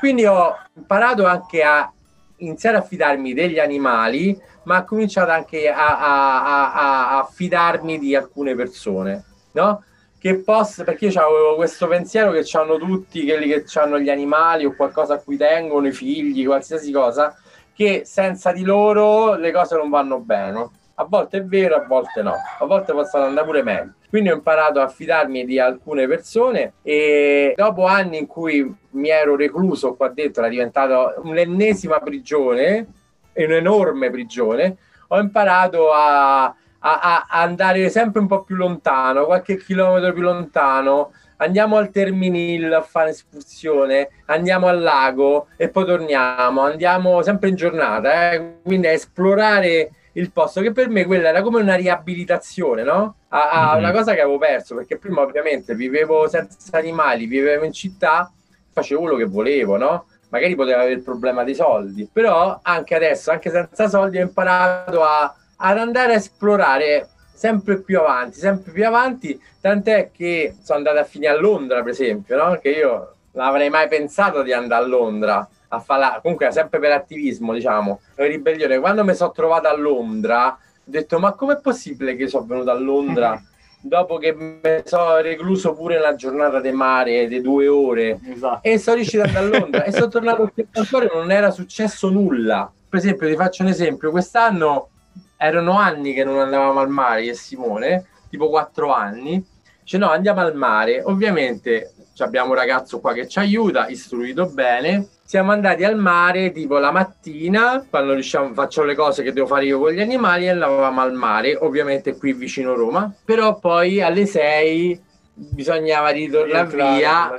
[0.00, 1.92] Quindi ho imparato anche a
[2.40, 8.14] iniziare a fidarmi degli animali, ma ho cominciato anche a, a, a, a fidarmi di
[8.14, 9.84] alcune persone, no?
[10.18, 14.66] Che posso, perché io avevo questo pensiero che hanno tutti quelli che hanno gli animali
[14.66, 17.34] o qualcosa a cui tengono, i figli, qualsiasi cosa,
[17.74, 20.68] che senza di loro le cose non vanno bene.
[21.00, 23.94] A volte è vero, a volte no, a volte possono andare pure meglio.
[24.10, 29.34] Quindi ho imparato a fidarmi di alcune persone e dopo anni in cui mi ero
[29.34, 32.86] recluso qua dentro, era diventata un'ennesima prigione,
[33.32, 34.76] un'enorme prigione,
[35.08, 41.12] ho imparato a, a, a andare sempre un po' più lontano, qualche chilometro più lontano,
[41.36, 47.54] andiamo al Terminil a fare escursione, andiamo al lago e poi torniamo, andiamo sempre in
[47.54, 48.56] giornata, eh?
[48.62, 53.16] quindi a esplorare il posto, che per me quella era come una riabilitazione, no?
[53.28, 53.78] A, a mm-hmm.
[53.78, 58.32] una cosa che avevo perso, perché prima ovviamente vivevo senza animali, vivevo in città,
[58.72, 60.06] facevo quello che volevo, no?
[60.30, 65.02] Magari potevo avere il problema dei soldi, però anche adesso, anche senza soldi, ho imparato
[65.02, 70.98] a, ad andare a esplorare sempre più avanti, sempre più avanti, tant'è che sono andato
[70.98, 72.58] a finire a Londra, per esempio, no?
[72.58, 76.92] Che io non avrei mai pensato di andare a Londra a fare comunque sempre per
[76.92, 78.80] attivismo, diciamo, ribellione.
[78.80, 82.78] Quando mi sono trovato a Londra, ho detto: Ma com'è possibile che sono venuto a
[82.78, 83.40] Londra?
[83.80, 88.18] dopo che mi sono recluso pure la giornata di mare di due ore.
[88.24, 88.68] Esatto.
[88.68, 89.84] e sono riuscito ad andare a Londra.
[89.84, 92.70] E sono tornato a Piantastorio non era successo nulla.
[92.88, 94.10] Per esempio ti faccio un esempio.
[94.10, 94.88] Quest'anno
[95.36, 99.44] erano anni che non andavamo al mare io e Simone tipo quattro anni.
[99.82, 101.02] Cioè no andiamo al mare.
[101.02, 105.08] Ovviamente abbiamo un ragazzo qua che ci aiuta istruito bene.
[105.24, 109.64] Siamo andati al mare tipo la mattina, quando riusciamo, faccio le cose che devo fare
[109.64, 114.26] io con gli animali e andavamo al mare, ovviamente qui vicino Roma, però poi alle
[114.26, 115.02] 6
[115.48, 117.34] bisognava ritornare via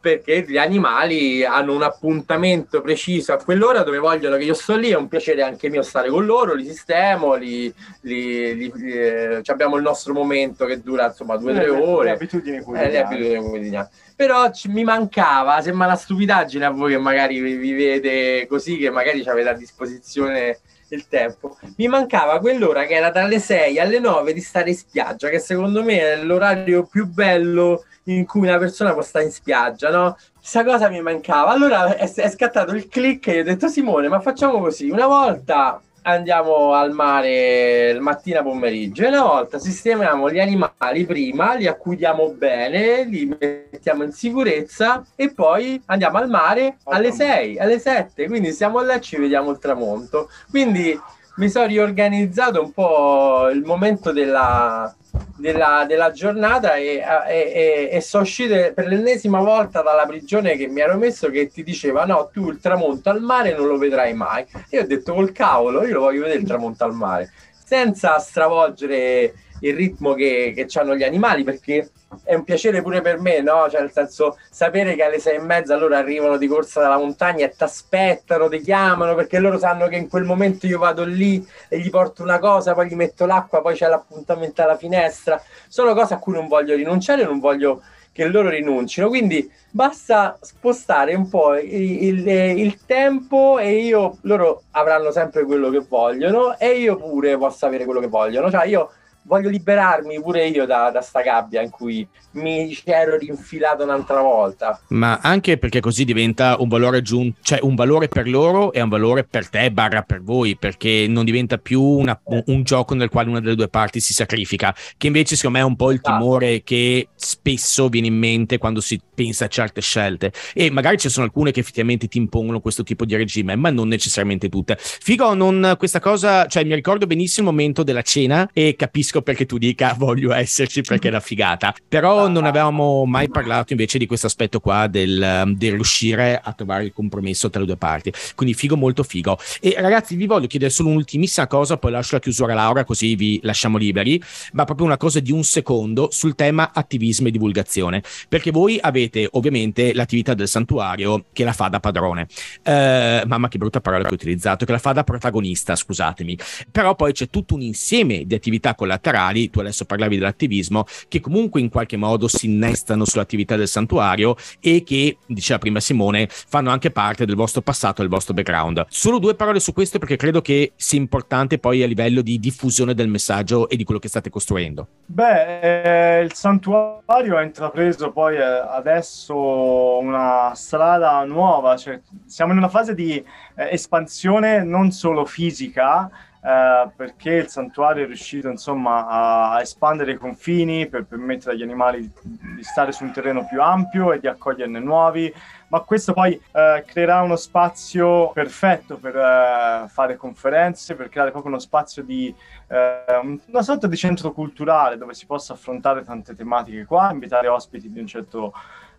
[0.00, 4.90] perché gli animali hanno un appuntamento preciso a quell'ora dove vogliono che io sto lì,
[4.90, 9.76] è un piacere anche mio stare con loro, li sistemo, li, li, li, eh, abbiamo
[9.76, 12.04] il nostro momento che dura insomma due o tre ore.
[12.04, 12.88] Le abitudini quotidiane.
[12.88, 17.38] Eh, le abitudini quotidiane però c- mi mancava, sembra una stupidaggine a voi che magari
[17.38, 20.58] vivete così, che magari avete a disposizione
[20.94, 21.56] il tempo.
[21.76, 25.82] Mi mancava quell'ora che era dalle 6 alle 9 di stare in spiaggia, che secondo
[25.82, 30.16] me è l'orario più bello in cui una persona può stare in spiaggia, no?
[30.36, 31.50] Questa cosa mi mancava.
[31.50, 35.80] Allora è, è scattato il click e ho detto Simone, ma facciamo così, una volta
[36.08, 42.30] andiamo al mare il mattina pomeriggio e una volta sistemiamo gli animali prima, li accudiamo
[42.30, 48.52] bene, li mettiamo in sicurezza e poi andiamo al mare alle 6, alle 7, quindi
[48.52, 50.30] siamo là e ci vediamo il tramonto.
[50.50, 50.98] Quindi
[51.38, 54.92] mi sono riorganizzato un po' il momento della,
[55.36, 60.66] della, della giornata e, e, e, e, sono uscito per l'ennesima volta dalla prigione che
[60.66, 64.14] mi ero messo che ti diceva no, tu il tramonto al mare non lo vedrai
[64.14, 64.44] mai.
[64.68, 67.30] E ho detto col cavolo, io lo voglio vedere il tramonto al mare,
[67.64, 71.90] senza stravolgere il ritmo che, che hanno gli animali perché
[72.24, 73.68] è un piacere pure per me, no?
[73.70, 77.44] Cioè, nel senso, sapere che alle sei e mezza loro arrivano di corsa dalla montagna
[77.44, 81.46] e ti aspettano, ti chiamano perché loro sanno che in quel momento io vado lì
[81.68, 85.40] e gli porto una cosa, poi gli metto l'acqua, poi c'è l'appuntamento alla finestra.
[85.68, 87.82] Sono cose a cui non voglio rinunciare, non voglio
[88.18, 89.08] che loro rinuncino.
[89.08, 95.70] Quindi basta spostare un po' il, il, il, tempo e io, loro avranno sempre quello
[95.70, 98.50] che vogliono e io pure posso avere quello che vogliono.
[98.50, 98.90] Cioè, io
[99.28, 104.80] voglio liberarmi pure io da, da sta gabbia in cui mi ero rinfilato un'altra volta.
[104.88, 108.88] Ma anche perché così diventa un valore aggiunto, cioè un valore per loro e un
[108.88, 113.28] valore per te, barra per voi, perché non diventa più una, un gioco nel quale
[113.28, 116.18] una delle due parti si sacrifica, che invece secondo me è un po' il esatto.
[116.18, 120.32] timore che spesso viene in mente quando si pensa a certe scelte.
[120.54, 123.88] E magari ci sono alcune che effettivamente ti impongono questo tipo di regime, ma non
[123.88, 124.76] necessariamente tutte.
[124.78, 129.22] Figo, non questa cosa, cioè mi ricordo benissimo il momento della cena e capisco capisco
[129.22, 131.74] perché tu dica voglio esserci perché è una figata.
[131.86, 136.84] Però non avevamo mai parlato invece di questo aspetto qua del, del riuscire a trovare
[136.84, 138.12] il compromesso tra le due parti.
[138.34, 139.38] Quindi figo, molto figo.
[139.60, 143.14] E ragazzi, vi voglio chiedere solo un'ultimissima cosa, poi lascio la chiusura a Laura, così
[143.14, 144.20] vi lasciamo liberi.
[144.52, 148.02] Ma proprio una cosa di un secondo sul tema attivismo e divulgazione.
[148.28, 152.26] Perché voi avete ovviamente l'attività del santuario che la fa da padrone.
[152.62, 156.38] Eh, mamma, che brutta parola che ho utilizzato, che la fa da protagonista, scusatemi.
[156.70, 159.07] Però poi c'è tutto un insieme di attività collaterali,
[159.50, 164.82] tu adesso parlavi dell'attivismo, che comunque in qualche modo si innestano sull'attività del santuario e
[164.84, 168.86] che, diceva prima Simone, fanno anche parte del vostro passato, del vostro background.
[168.88, 172.94] Solo due parole su questo perché credo che sia importante poi a livello di diffusione
[172.94, 174.88] del messaggio e di quello che state costruendo.
[175.06, 182.58] Beh, eh, il santuario ha intrapreso poi eh, adesso una strada nuova, cioè siamo in
[182.58, 183.24] una fase di eh,
[183.70, 186.10] espansione non solo fisica,
[186.40, 192.10] eh, perché il santuario è riuscito insomma a espandere i confini per permettere agli animali
[192.22, 195.32] di stare su un terreno più ampio e di accoglierne nuovi,
[195.68, 201.52] ma questo poi eh, creerà uno spazio perfetto per eh, fare conferenze, per creare proprio
[201.52, 202.32] uno spazio di
[202.68, 207.90] eh, una sorta di centro culturale dove si possa affrontare tante tematiche qua, invitare ospiti
[207.90, 208.52] di un certo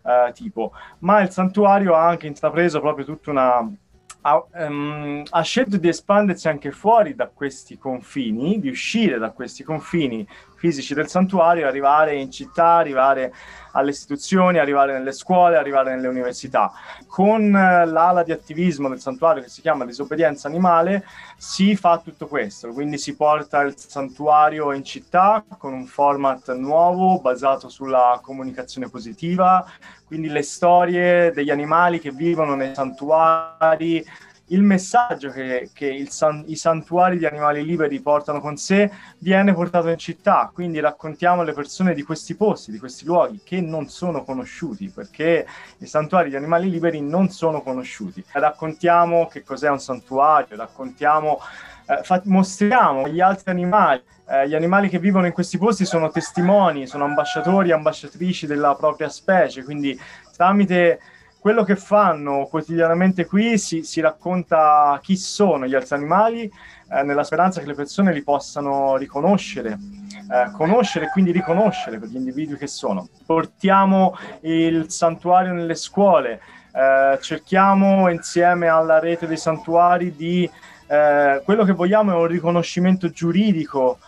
[0.04, 0.74] eh, tipo.
[1.00, 3.68] Ma il santuario ha anche intrapreso proprio tutta una
[4.22, 9.63] ha, um, ha, scelto di espandersi anche fuori da questi confini, di uscire da questi
[9.63, 10.28] confini
[10.60, 13.34] fisici del santuario, arrivare in città, arrivare
[13.72, 16.72] alle istituzioni, arrivare nelle scuole, arrivare nelle università.
[17.07, 21.05] Con uh, l'ala di attivismo del santuario che si chiama disobbedienza animale
[21.38, 27.22] si fa tutto questo, quindi si porta il santuario in città con un format nuovo
[27.22, 29.66] basato sulla comunicazione positiva,
[30.05, 34.05] quindi le storie degli animali che vivono nei santuari,
[34.50, 39.89] il messaggio che, che san, i santuari di animali liberi portano con sé viene portato
[39.89, 44.24] in città, quindi raccontiamo alle persone di questi posti, di questi luoghi che non sono
[44.24, 45.45] conosciuti, perché
[45.78, 48.24] i santuari di animali liberi non sono conosciuti.
[48.32, 51.39] Raccontiamo che cos'è un santuario, raccontiamo,
[51.88, 54.02] eh, fa, mostriamo agli altri animali.
[54.28, 58.76] Eh, gli animali che vivono in questi posti sono testimoni, sono ambasciatori e ambasciatrici della
[58.76, 60.00] propria specie, quindi
[60.36, 61.00] tramite
[61.40, 66.52] quello che fanno quotidianamente qui si, si racconta chi sono gli altri animali,
[66.92, 69.78] eh, nella speranza che le persone li possano riconoscere,
[70.32, 73.08] eh, conoscere e quindi riconoscere gli individui che sono.
[73.26, 76.42] Portiamo il santuario nelle scuole,
[76.74, 80.50] eh, cerchiamo insieme alla rete dei santuari di
[80.88, 84.00] eh, quello che vogliamo è un riconoscimento giuridico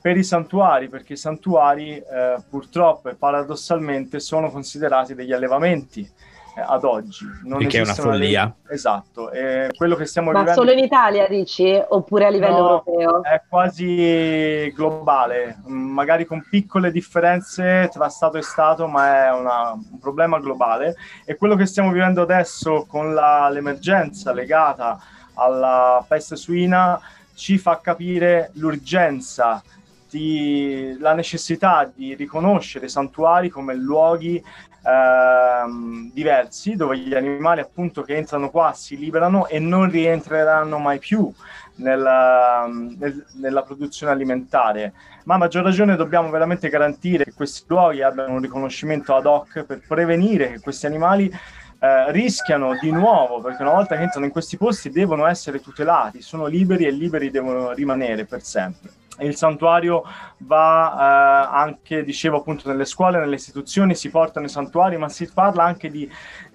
[0.00, 6.10] per i santuari, perché i santuari eh, purtroppo e paradossalmente sono considerati degli allevamenti
[6.54, 7.26] ad oggi.
[7.44, 8.54] Non che è una follia.
[8.66, 8.74] Le...
[8.74, 10.60] Esatto, e quello che stiamo Ma vivendo...
[10.60, 11.80] solo in Italia dici?
[11.88, 13.22] Oppure a livello no, europeo?
[13.22, 19.98] È quasi globale, magari con piccole differenze tra Stato e Stato, ma è una, un
[19.98, 20.96] problema globale.
[21.24, 24.98] E quello che stiamo vivendo adesso con la, l'emergenza legata
[25.34, 27.00] alla peste suina
[27.34, 29.62] ci fa capire l'urgenza
[30.10, 34.42] di, la necessità di riconoscere i santuari come luoghi
[34.84, 40.98] ehm, diversi dove gli animali appunto che entrano qua si liberano e non rientreranno mai
[40.98, 41.32] più
[41.76, 44.92] nella, nel, nella produzione alimentare.
[45.24, 49.62] Ma a maggior ragione dobbiamo veramente garantire che questi luoghi abbiano un riconoscimento ad hoc
[49.62, 51.30] per prevenire che questi animali
[51.78, 56.22] eh, rischiano di nuovo, perché una volta che entrano in questi posti devono essere tutelati,
[56.22, 60.02] sono liberi e liberi devono rimanere per sempre il santuario
[60.38, 65.30] va eh, anche, dicevo appunto, nelle scuole, nelle istituzioni, si portano i santuari, ma si
[65.32, 66.10] parla anche di,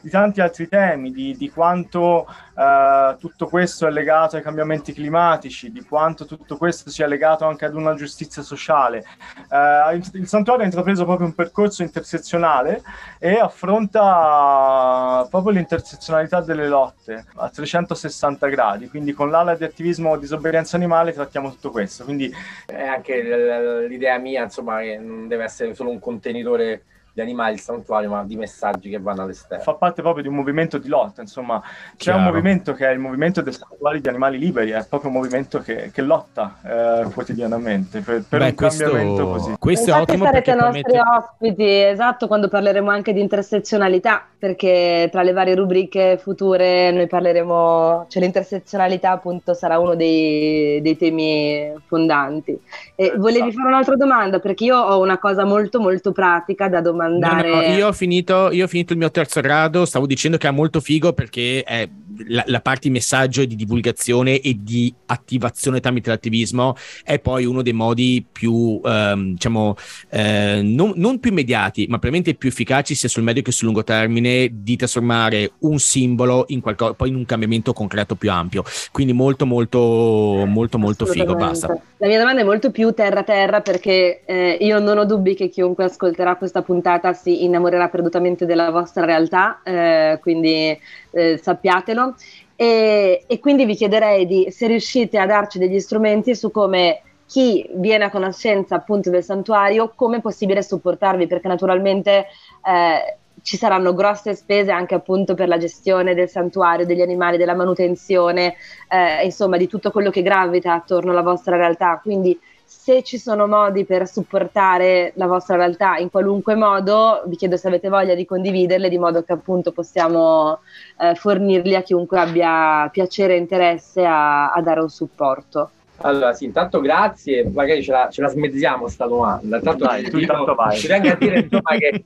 [0.08, 5.70] di tanti altri temi, di, di quanto eh, tutto questo è legato ai cambiamenti climatici,
[5.70, 9.04] di quanto tutto questo sia legato anche ad una giustizia sociale.
[9.52, 12.82] Eh, il, santuario ha intrapreso proprio un percorso intersezionale
[13.20, 20.78] e affronta proprio l'intersezionalità delle lotte a 360 gradi, quindi con l'ala di attivismo disobbedienza
[20.78, 22.06] animale trattiamo tutto questo.
[22.06, 22.34] Quindi
[22.66, 26.84] è anche l'idea mia, insomma, che non deve essere solo un contenitore
[27.18, 29.64] di animali il santuario, ma di messaggi che vanno all'esterno.
[29.64, 32.20] Fa parte proprio di un movimento di lotta, insomma, c'è Chiaro.
[32.20, 35.58] un movimento che è il movimento dei santuari di animali liberi, è proprio un movimento
[35.60, 39.56] che, che lotta eh, quotidianamente per, per Beh, un questo, cambiamento così.
[39.58, 41.10] Questo Infatti è ottimo sarete nostri permette...
[41.18, 48.06] ospiti, esatto, quando parleremo anche di intersezionalità, perché tra le varie rubriche future noi parleremo,
[48.10, 52.52] cioè l'intersezionalità appunto sarà uno dei, dei temi fondanti.
[52.94, 53.20] E esatto.
[53.20, 57.06] volevi fare un'altra domanda, perché io ho una cosa molto molto pratica da domandare.
[57.08, 60.48] No, no, io, ho finito, io ho finito il mio terzo grado, stavo dicendo che
[60.48, 61.88] è molto figo perché è
[62.28, 67.46] la, la, parte di messaggio e di divulgazione e di attivazione tramite l'attivismo è poi
[67.46, 69.76] uno dei modi più, ehm, diciamo,
[70.10, 73.84] eh, non, non, più immediati, ma probabilmente più efficaci sia sul medio che sul lungo
[73.84, 78.64] termine di trasformare un simbolo in qualcosa, poi in un cambiamento concreto più ampio.
[78.92, 81.36] Quindi molto, molto, molto, molto figo.
[81.36, 81.80] Basta.
[81.98, 85.86] La mia domanda è molto più terra-terra perché eh, io non ho dubbi che chiunque
[85.86, 90.78] ascolterà questa puntata si innamorerà perdutamente della vostra realtà, eh, quindi
[91.12, 92.16] eh, sappiatelo.
[92.56, 97.70] E, e, quindi vi chiederei di, se riuscite a darci degli strumenti su come chi
[97.76, 102.26] viene a conoscenza appunto del santuario, come è possibile supportarvi, perché naturalmente
[102.66, 107.54] eh, ci saranno grosse spese anche appunto per la gestione del santuario, degli animali, della
[107.54, 108.56] manutenzione,
[108.90, 112.00] eh, insomma di tutto quello che gravita attorno alla vostra realtà.
[112.02, 112.38] Quindi
[112.68, 117.70] se ci sono modi per supportare la vostra realtà in qualunque modo, vi chiedo se
[117.70, 120.60] avete voglia di condividerle, di modo che appunto possiamo
[121.00, 125.72] eh, fornirli a chiunque abbia piacere e interesse a, a dare un supporto.
[126.02, 129.58] Allora, sì, intanto grazie, magari ce la, ce la smezziamo sta domanda.
[129.58, 130.78] Intanto vai, tu intanto vai.
[130.78, 132.04] Ci tengo a dire insomma, che,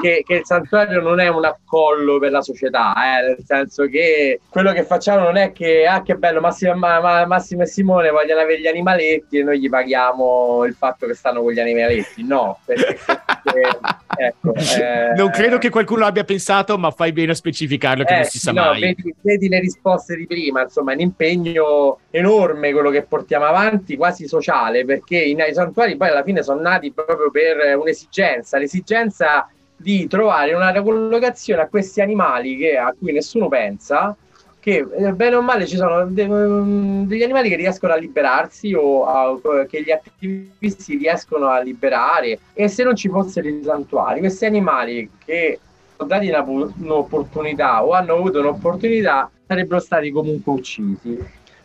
[0.00, 4.40] che, che, il santuario non è un accollo per la società, eh, nel senso che
[4.48, 8.40] quello che facciamo non è che, ah che bello, Massimo, ma, Massimo e Simone vogliono
[8.40, 12.58] avere gli animaletti e noi gli paghiamo il fatto che stanno con gli animaletti, no,
[12.64, 12.98] perché
[13.42, 18.16] ecco, eh, non credo che qualcuno abbia pensato, ma fai bene a specificarlo che eh,
[18.16, 18.80] non si sa no, mai.
[18.80, 23.44] Vedi, vedi le risposte di prima, insomma, è un impegno enorme quello che portiamo portiamo
[23.44, 28.58] avanti quasi sociale, perché i, i santuari poi alla fine sono nati proprio per un'esigenza,
[28.58, 34.16] l'esigenza di trovare una collocazione a questi animali che, a cui nessuno pensa,
[34.60, 39.04] che eh, bene o male ci sono mm, degli animali che riescono a liberarsi o
[39.06, 44.44] a, che gli attivisti riescono a liberare e se non ci fossero i santuari, questi
[44.44, 45.58] animali che
[45.96, 51.18] sono dati una, un'opportunità o hanno avuto un'opportunità sarebbero stati comunque uccisi,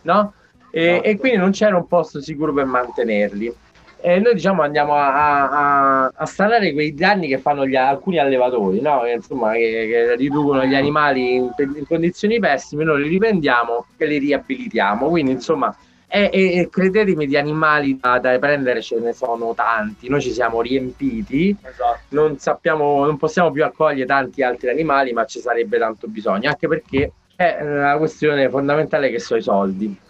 [0.03, 0.33] no?
[0.71, 3.53] e, e, quindi non c'era un posto sicuro per mantenerli.
[4.01, 8.79] E noi diciamo andiamo a, a, a sanare quei danni che fanno gli, alcuni allevatori,
[8.79, 9.01] no?
[9.01, 14.05] che, insomma, che, che, riducono gli animali in, in, condizioni pessime, noi li riprendiamo e
[14.05, 15.07] li riabilitiamo.
[15.07, 15.75] Quindi insomma,
[16.07, 20.31] e, e, e credetemi di animali da, da, prendere ce ne sono tanti, noi ci
[20.31, 21.99] siamo riempiti, esatto.
[22.09, 26.67] non, sappiamo, non possiamo più accogliere tanti altri animali, ma ci sarebbe tanto bisogno, anche
[26.67, 30.03] perché è una questione fondamentale che sono i soldi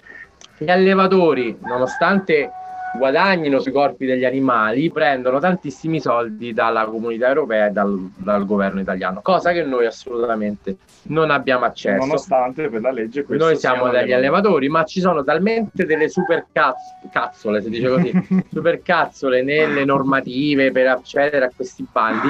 [0.57, 2.49] gli allevatori, nonostante
[2.97, 8.79] guadagnino sui corpi degli animali, prendono tantissimi soldi dalla comunità europea e dal, dal, governo
[8.79, 12.05] italiano, cosa che noi assolutamente non abbiamo accesso.
[12.05, 17.09] Nonostante per la legge Noi siamo degli allevatori, ma ci sono talmente delle super cazz-
[17.11, 18.11] cazzole, si dice così,
[18.51, 22.29] super cazzole nelle normative per accedere a questi bandi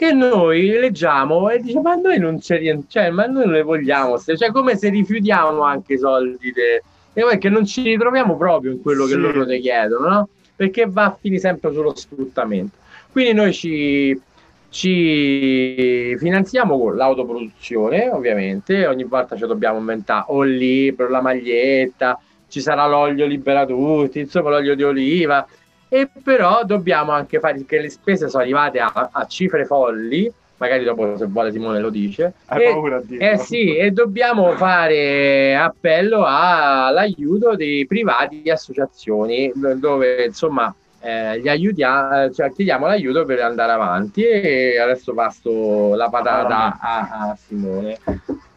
[0.00, 3.62] che noi leggiamo e diciamo ma noi non ce li, cioè, ma noi non le
[3.62, 6.82] vogliamo, cioè come se rifiutiamo anche i soldi de,
[7.12, 9.12] e poi che non ci ritroviamo proprio in quello sì.
[9.12, 10.28] che loro ti chiedono, no?
[10.54, 12.76] Perché va a finire sempre sullo sfruttamento.
[13.10, 14.20] Quindi noi ci,
[14.68, 22.20] ci finanziamo con l'autoproduzione, ovviamente, ogni volta ci dobbiamo inventare o il libro, la maglietta,
[22.48, 25.46] ci sarà l'olio libera tutti, insomma l'olio di oliva,
[25.88, 30.30] e però dobbiamo anche fare che le spese sono arrivate a, a cifre folli
[30.60, 32.34] magari dopo se vuole Simone lo dice.
[32.46, 39.50] Hai e, paura di Eh sì, e dobbiamo fare appello all'aiuto dei privati e associazioni
[39.54, 46.10] dove insomma eh, gli aiutiamo, cioè chiediamo l'aiuto per andare avanti e adesso passo la
[46.10, 47.98] patata a, a Simone.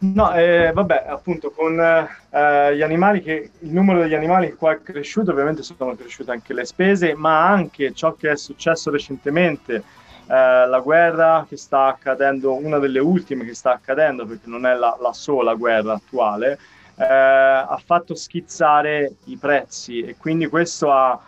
[0.00, 4.82] No, eh, vabbè, appunto con eh, gli animali che il numero degli animali qua è
[4.82, 9.82] cresciuto, ovviamente sono cresciute anche le spese, ma anche ciò che è successo recentemente
[10.26, 14.74] eh, la guerra che sta accadendo, una delle ultime che sta accadendo, perché non è
[14.74, 16.58] la, la sola guerra attuale,
[16.96, 21.20] eh, ha fatto schizzare i prezzi e quindi questo ha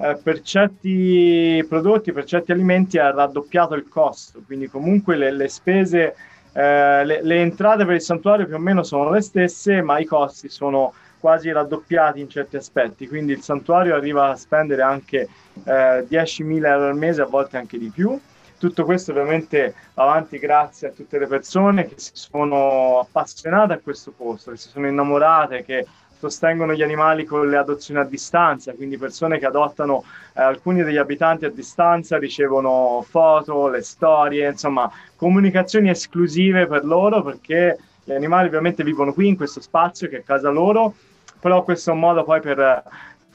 [0.00, 5.48] eh, per certi prodotti, per certi alimenti ha raddoppiato il costo, quindi comunque le, le
[5.48, 6.14] spese,
[6.52, 10.04] eh, le, le entrate per il santuario più o meno sono le stesse, ma i
[10.04, 15.28] costi sono quasi raddoppiati in certi aspetti, quindi il santuario arriva a spendere anche
[15.64, 18.18] eh, 10.000 euro al mese, a volte anche di più.
[18.58, 24.12] Tutto questo ovviamente avanti grazie a tutte le persone che si sono appassionate a questo
[24.16, 25.86] posto, che si sono innamorate, che
[26.18, 30.02] sostengono gli animali con le adozioni a distanza, quindi persone che adottano
[30.34, 37.22] eh, alcuni degli abitanti a distanza ricevono foto, le storie, insomma comunicazioni esclusive per loro
[37.22, 40.94] perché gli animali ovviamente vivono qui in questo spazio che è casa loro,
[41.38, 42.82] però questo è un modo poi per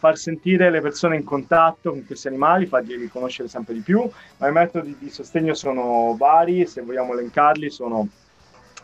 [0.03, 4.05] far sentire le persone in contatto con questi animali, farli riconoscere sempre di più,
[4.39, 8.09] ma i metodi di sostegno sono vari, se vogliamo elencarli sono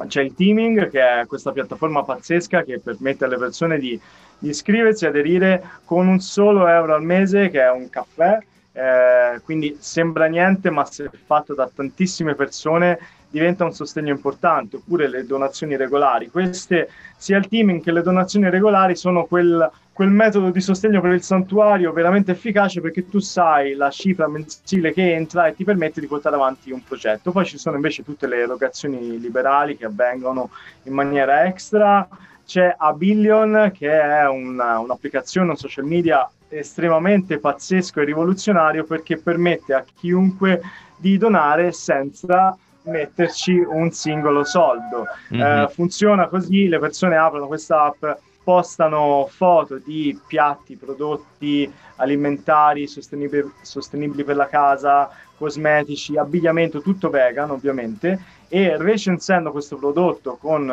[0.08, 4.00] c'è il Teaming, che è questa piattaforma pazzesca che permette alle persone di,
[4.38, 8.38] di iscriversi e aderire con un solo euro al mese, che è un caffè.
[8.72, 12.98] Eh, quindi sembra niente, ma se fatto da tantissime persone
[13.30, 16.30] diventa un sostegno importante, oppure le donazioni regolari.
[16.30, 19.70] Queste, sia il teaming che le donazioni regolari, sono quel,
[20.00, 24.94] quel metodo di sostegno per il santuario veramente efficace perché tu sai la cifra mensile
[24.94, 27.34] che entra e ti permette di portare avanti un progetto.
[27.34, 30.52] Poi ci sono invece tutte le erogazioni liberali che avvengono
[30.84, 32.08] in maniera extra.
[32.46, 39.74] C'è Abillion che è una, un'applicazione, un social media estremamente pazzesco e rivoluzionario perché permette
[39.74, 40.62] a chiunque
[40.96, 45.08] di donare senza metterci un singolo soldo.
[45.34, 45.64] Mm-hmm.
[45.64, 48.06] Eh, funziona così, le persone aprono questa app,
[48.50, 57.52] postano foto di piatti, prodotti alimentari sostenibili, sostenibili per la casa, cosmetici, abbigliamento, tutto vegan
[57.52, 60.68] ovviamente, e recensendo questo prodotto con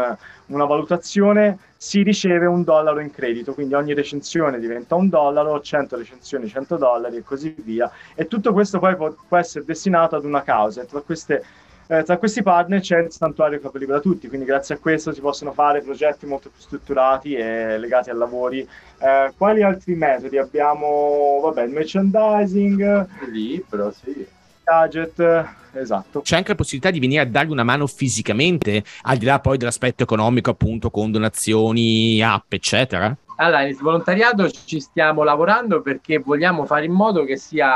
[0.46, 5.98] una valutazione si riceve un dollaro in credito, quindi ogni recensione diventa un dollaro, 100
[5.98, 7.90] recensioni 100 dollari e così via.
[8.14, 10.80] E tutto questo poi può, può essere destinato ad una causa.
[10.80, 11.44] E tra queste
[11.88, 15.20] eh, tra questi partner c'è il santuario Capo Libera Tutti, quindi grazie a questo si
[15.20, 18.60] possono fare progetti molto più strutturati e legati a lavori.
[18.98, 20.38] Eh, quali altri metodi?
[20.38, 24.26] Abbiamo vabbè, il merchandising, il libro, sì.
[24.66, 26.22] Gadget, esatto.
[26.22, 29.56] C'è anche la possibilità di venire a dargli una mano fisicamente, al di là poi
[29.56, 33.16] dell'aspetto economico, appunto, con donazioni, app, eccetera?
[33.36, 37.68] Allora, il volontariato ci stiamo lavorando perché vogliamo fare in modo che sia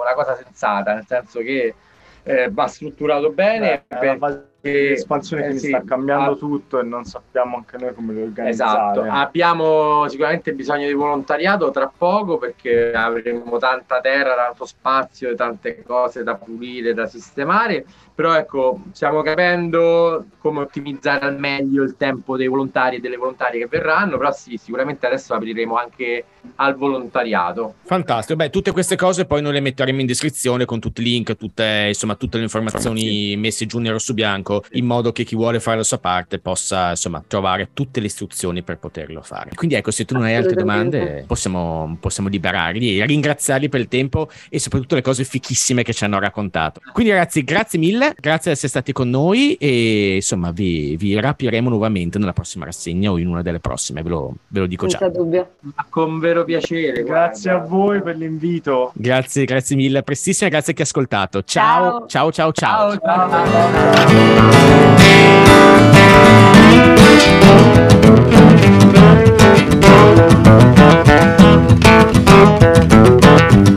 [0.00, 1.74] una cosa sensata, nel senso che
[2.22, 3.84] eh, va strutturato bene.
[3.86, 4.18] Perché,
[4.62, 6.36] l'espansione eh, che sì, sta cambiando ha...
[6.36, 9.00] tutto e non sappiamo anche noi come lo organizzare.
[9.00, 15.34] Esatto, abbiamo sicuramente bisogno di volontariato tra poco perché avremo tanta terra, tanto spazio e
[15.34, 17.84] tante cose da pulire, da sistemare,
[18.14, 23.60] però ecco, stiamo capendo come ottimizzare al meglio il tempo dei volontari e delle volontarie
[23.60, 26.24] che verranno, però sì, sicuramente adesso apriremo anche
[26.56, 27.76] al volontariato.
[27.84, 31.34] Fantastico, beh, tutte queste cose poi noi le metteremo in descrizione con tutti i link,
[31.36, 35.60] tutte, insomma, tutte le informazioni messe giù nero su bianco, in modo che chi vuole
[35.60, 39.50] fare la sua parte possa, insomma, trovare tutte le istruzioni per poterlo fare.
[39.54, 43.88] Quindi ecco, se tu non hai altre domande, possiamo, possiamo liberarli e ringraziarli per il
[43.88, 46.80] tempo e soprattutto le cose fichissime che ci hanno raccontato.
[46.92, 51.68] Quindi ragazzi, grazie mille, grazie di essere stati con noi e insomma vi, vi rapiremo
[51.68, 55.10] nuovamente nella prossima rassegna o in una delle prossime, ve lo, ve lo dico Senza
[55.10, 55.18] già.
[55.18, 55.50] dubbio.
[55.88, 57.02] Con vero piacere.
[57.02, 57.66] Grazie guarda.
[57.66, 58.92] a voi per l'invito.
[58.94, 60.02] Grazie, grazie mille.
[60.02, 61.42] Prestissimo e grazie a chi ha ascoltato.
[61.42, 62.98] Ciao, ciao, ciao, ciao.
[62.98, 64.06] ciao, ciao.
[64.06, 64.39] ciao.
[64.40, 64.48] Thank
[73.68, 73.69] you.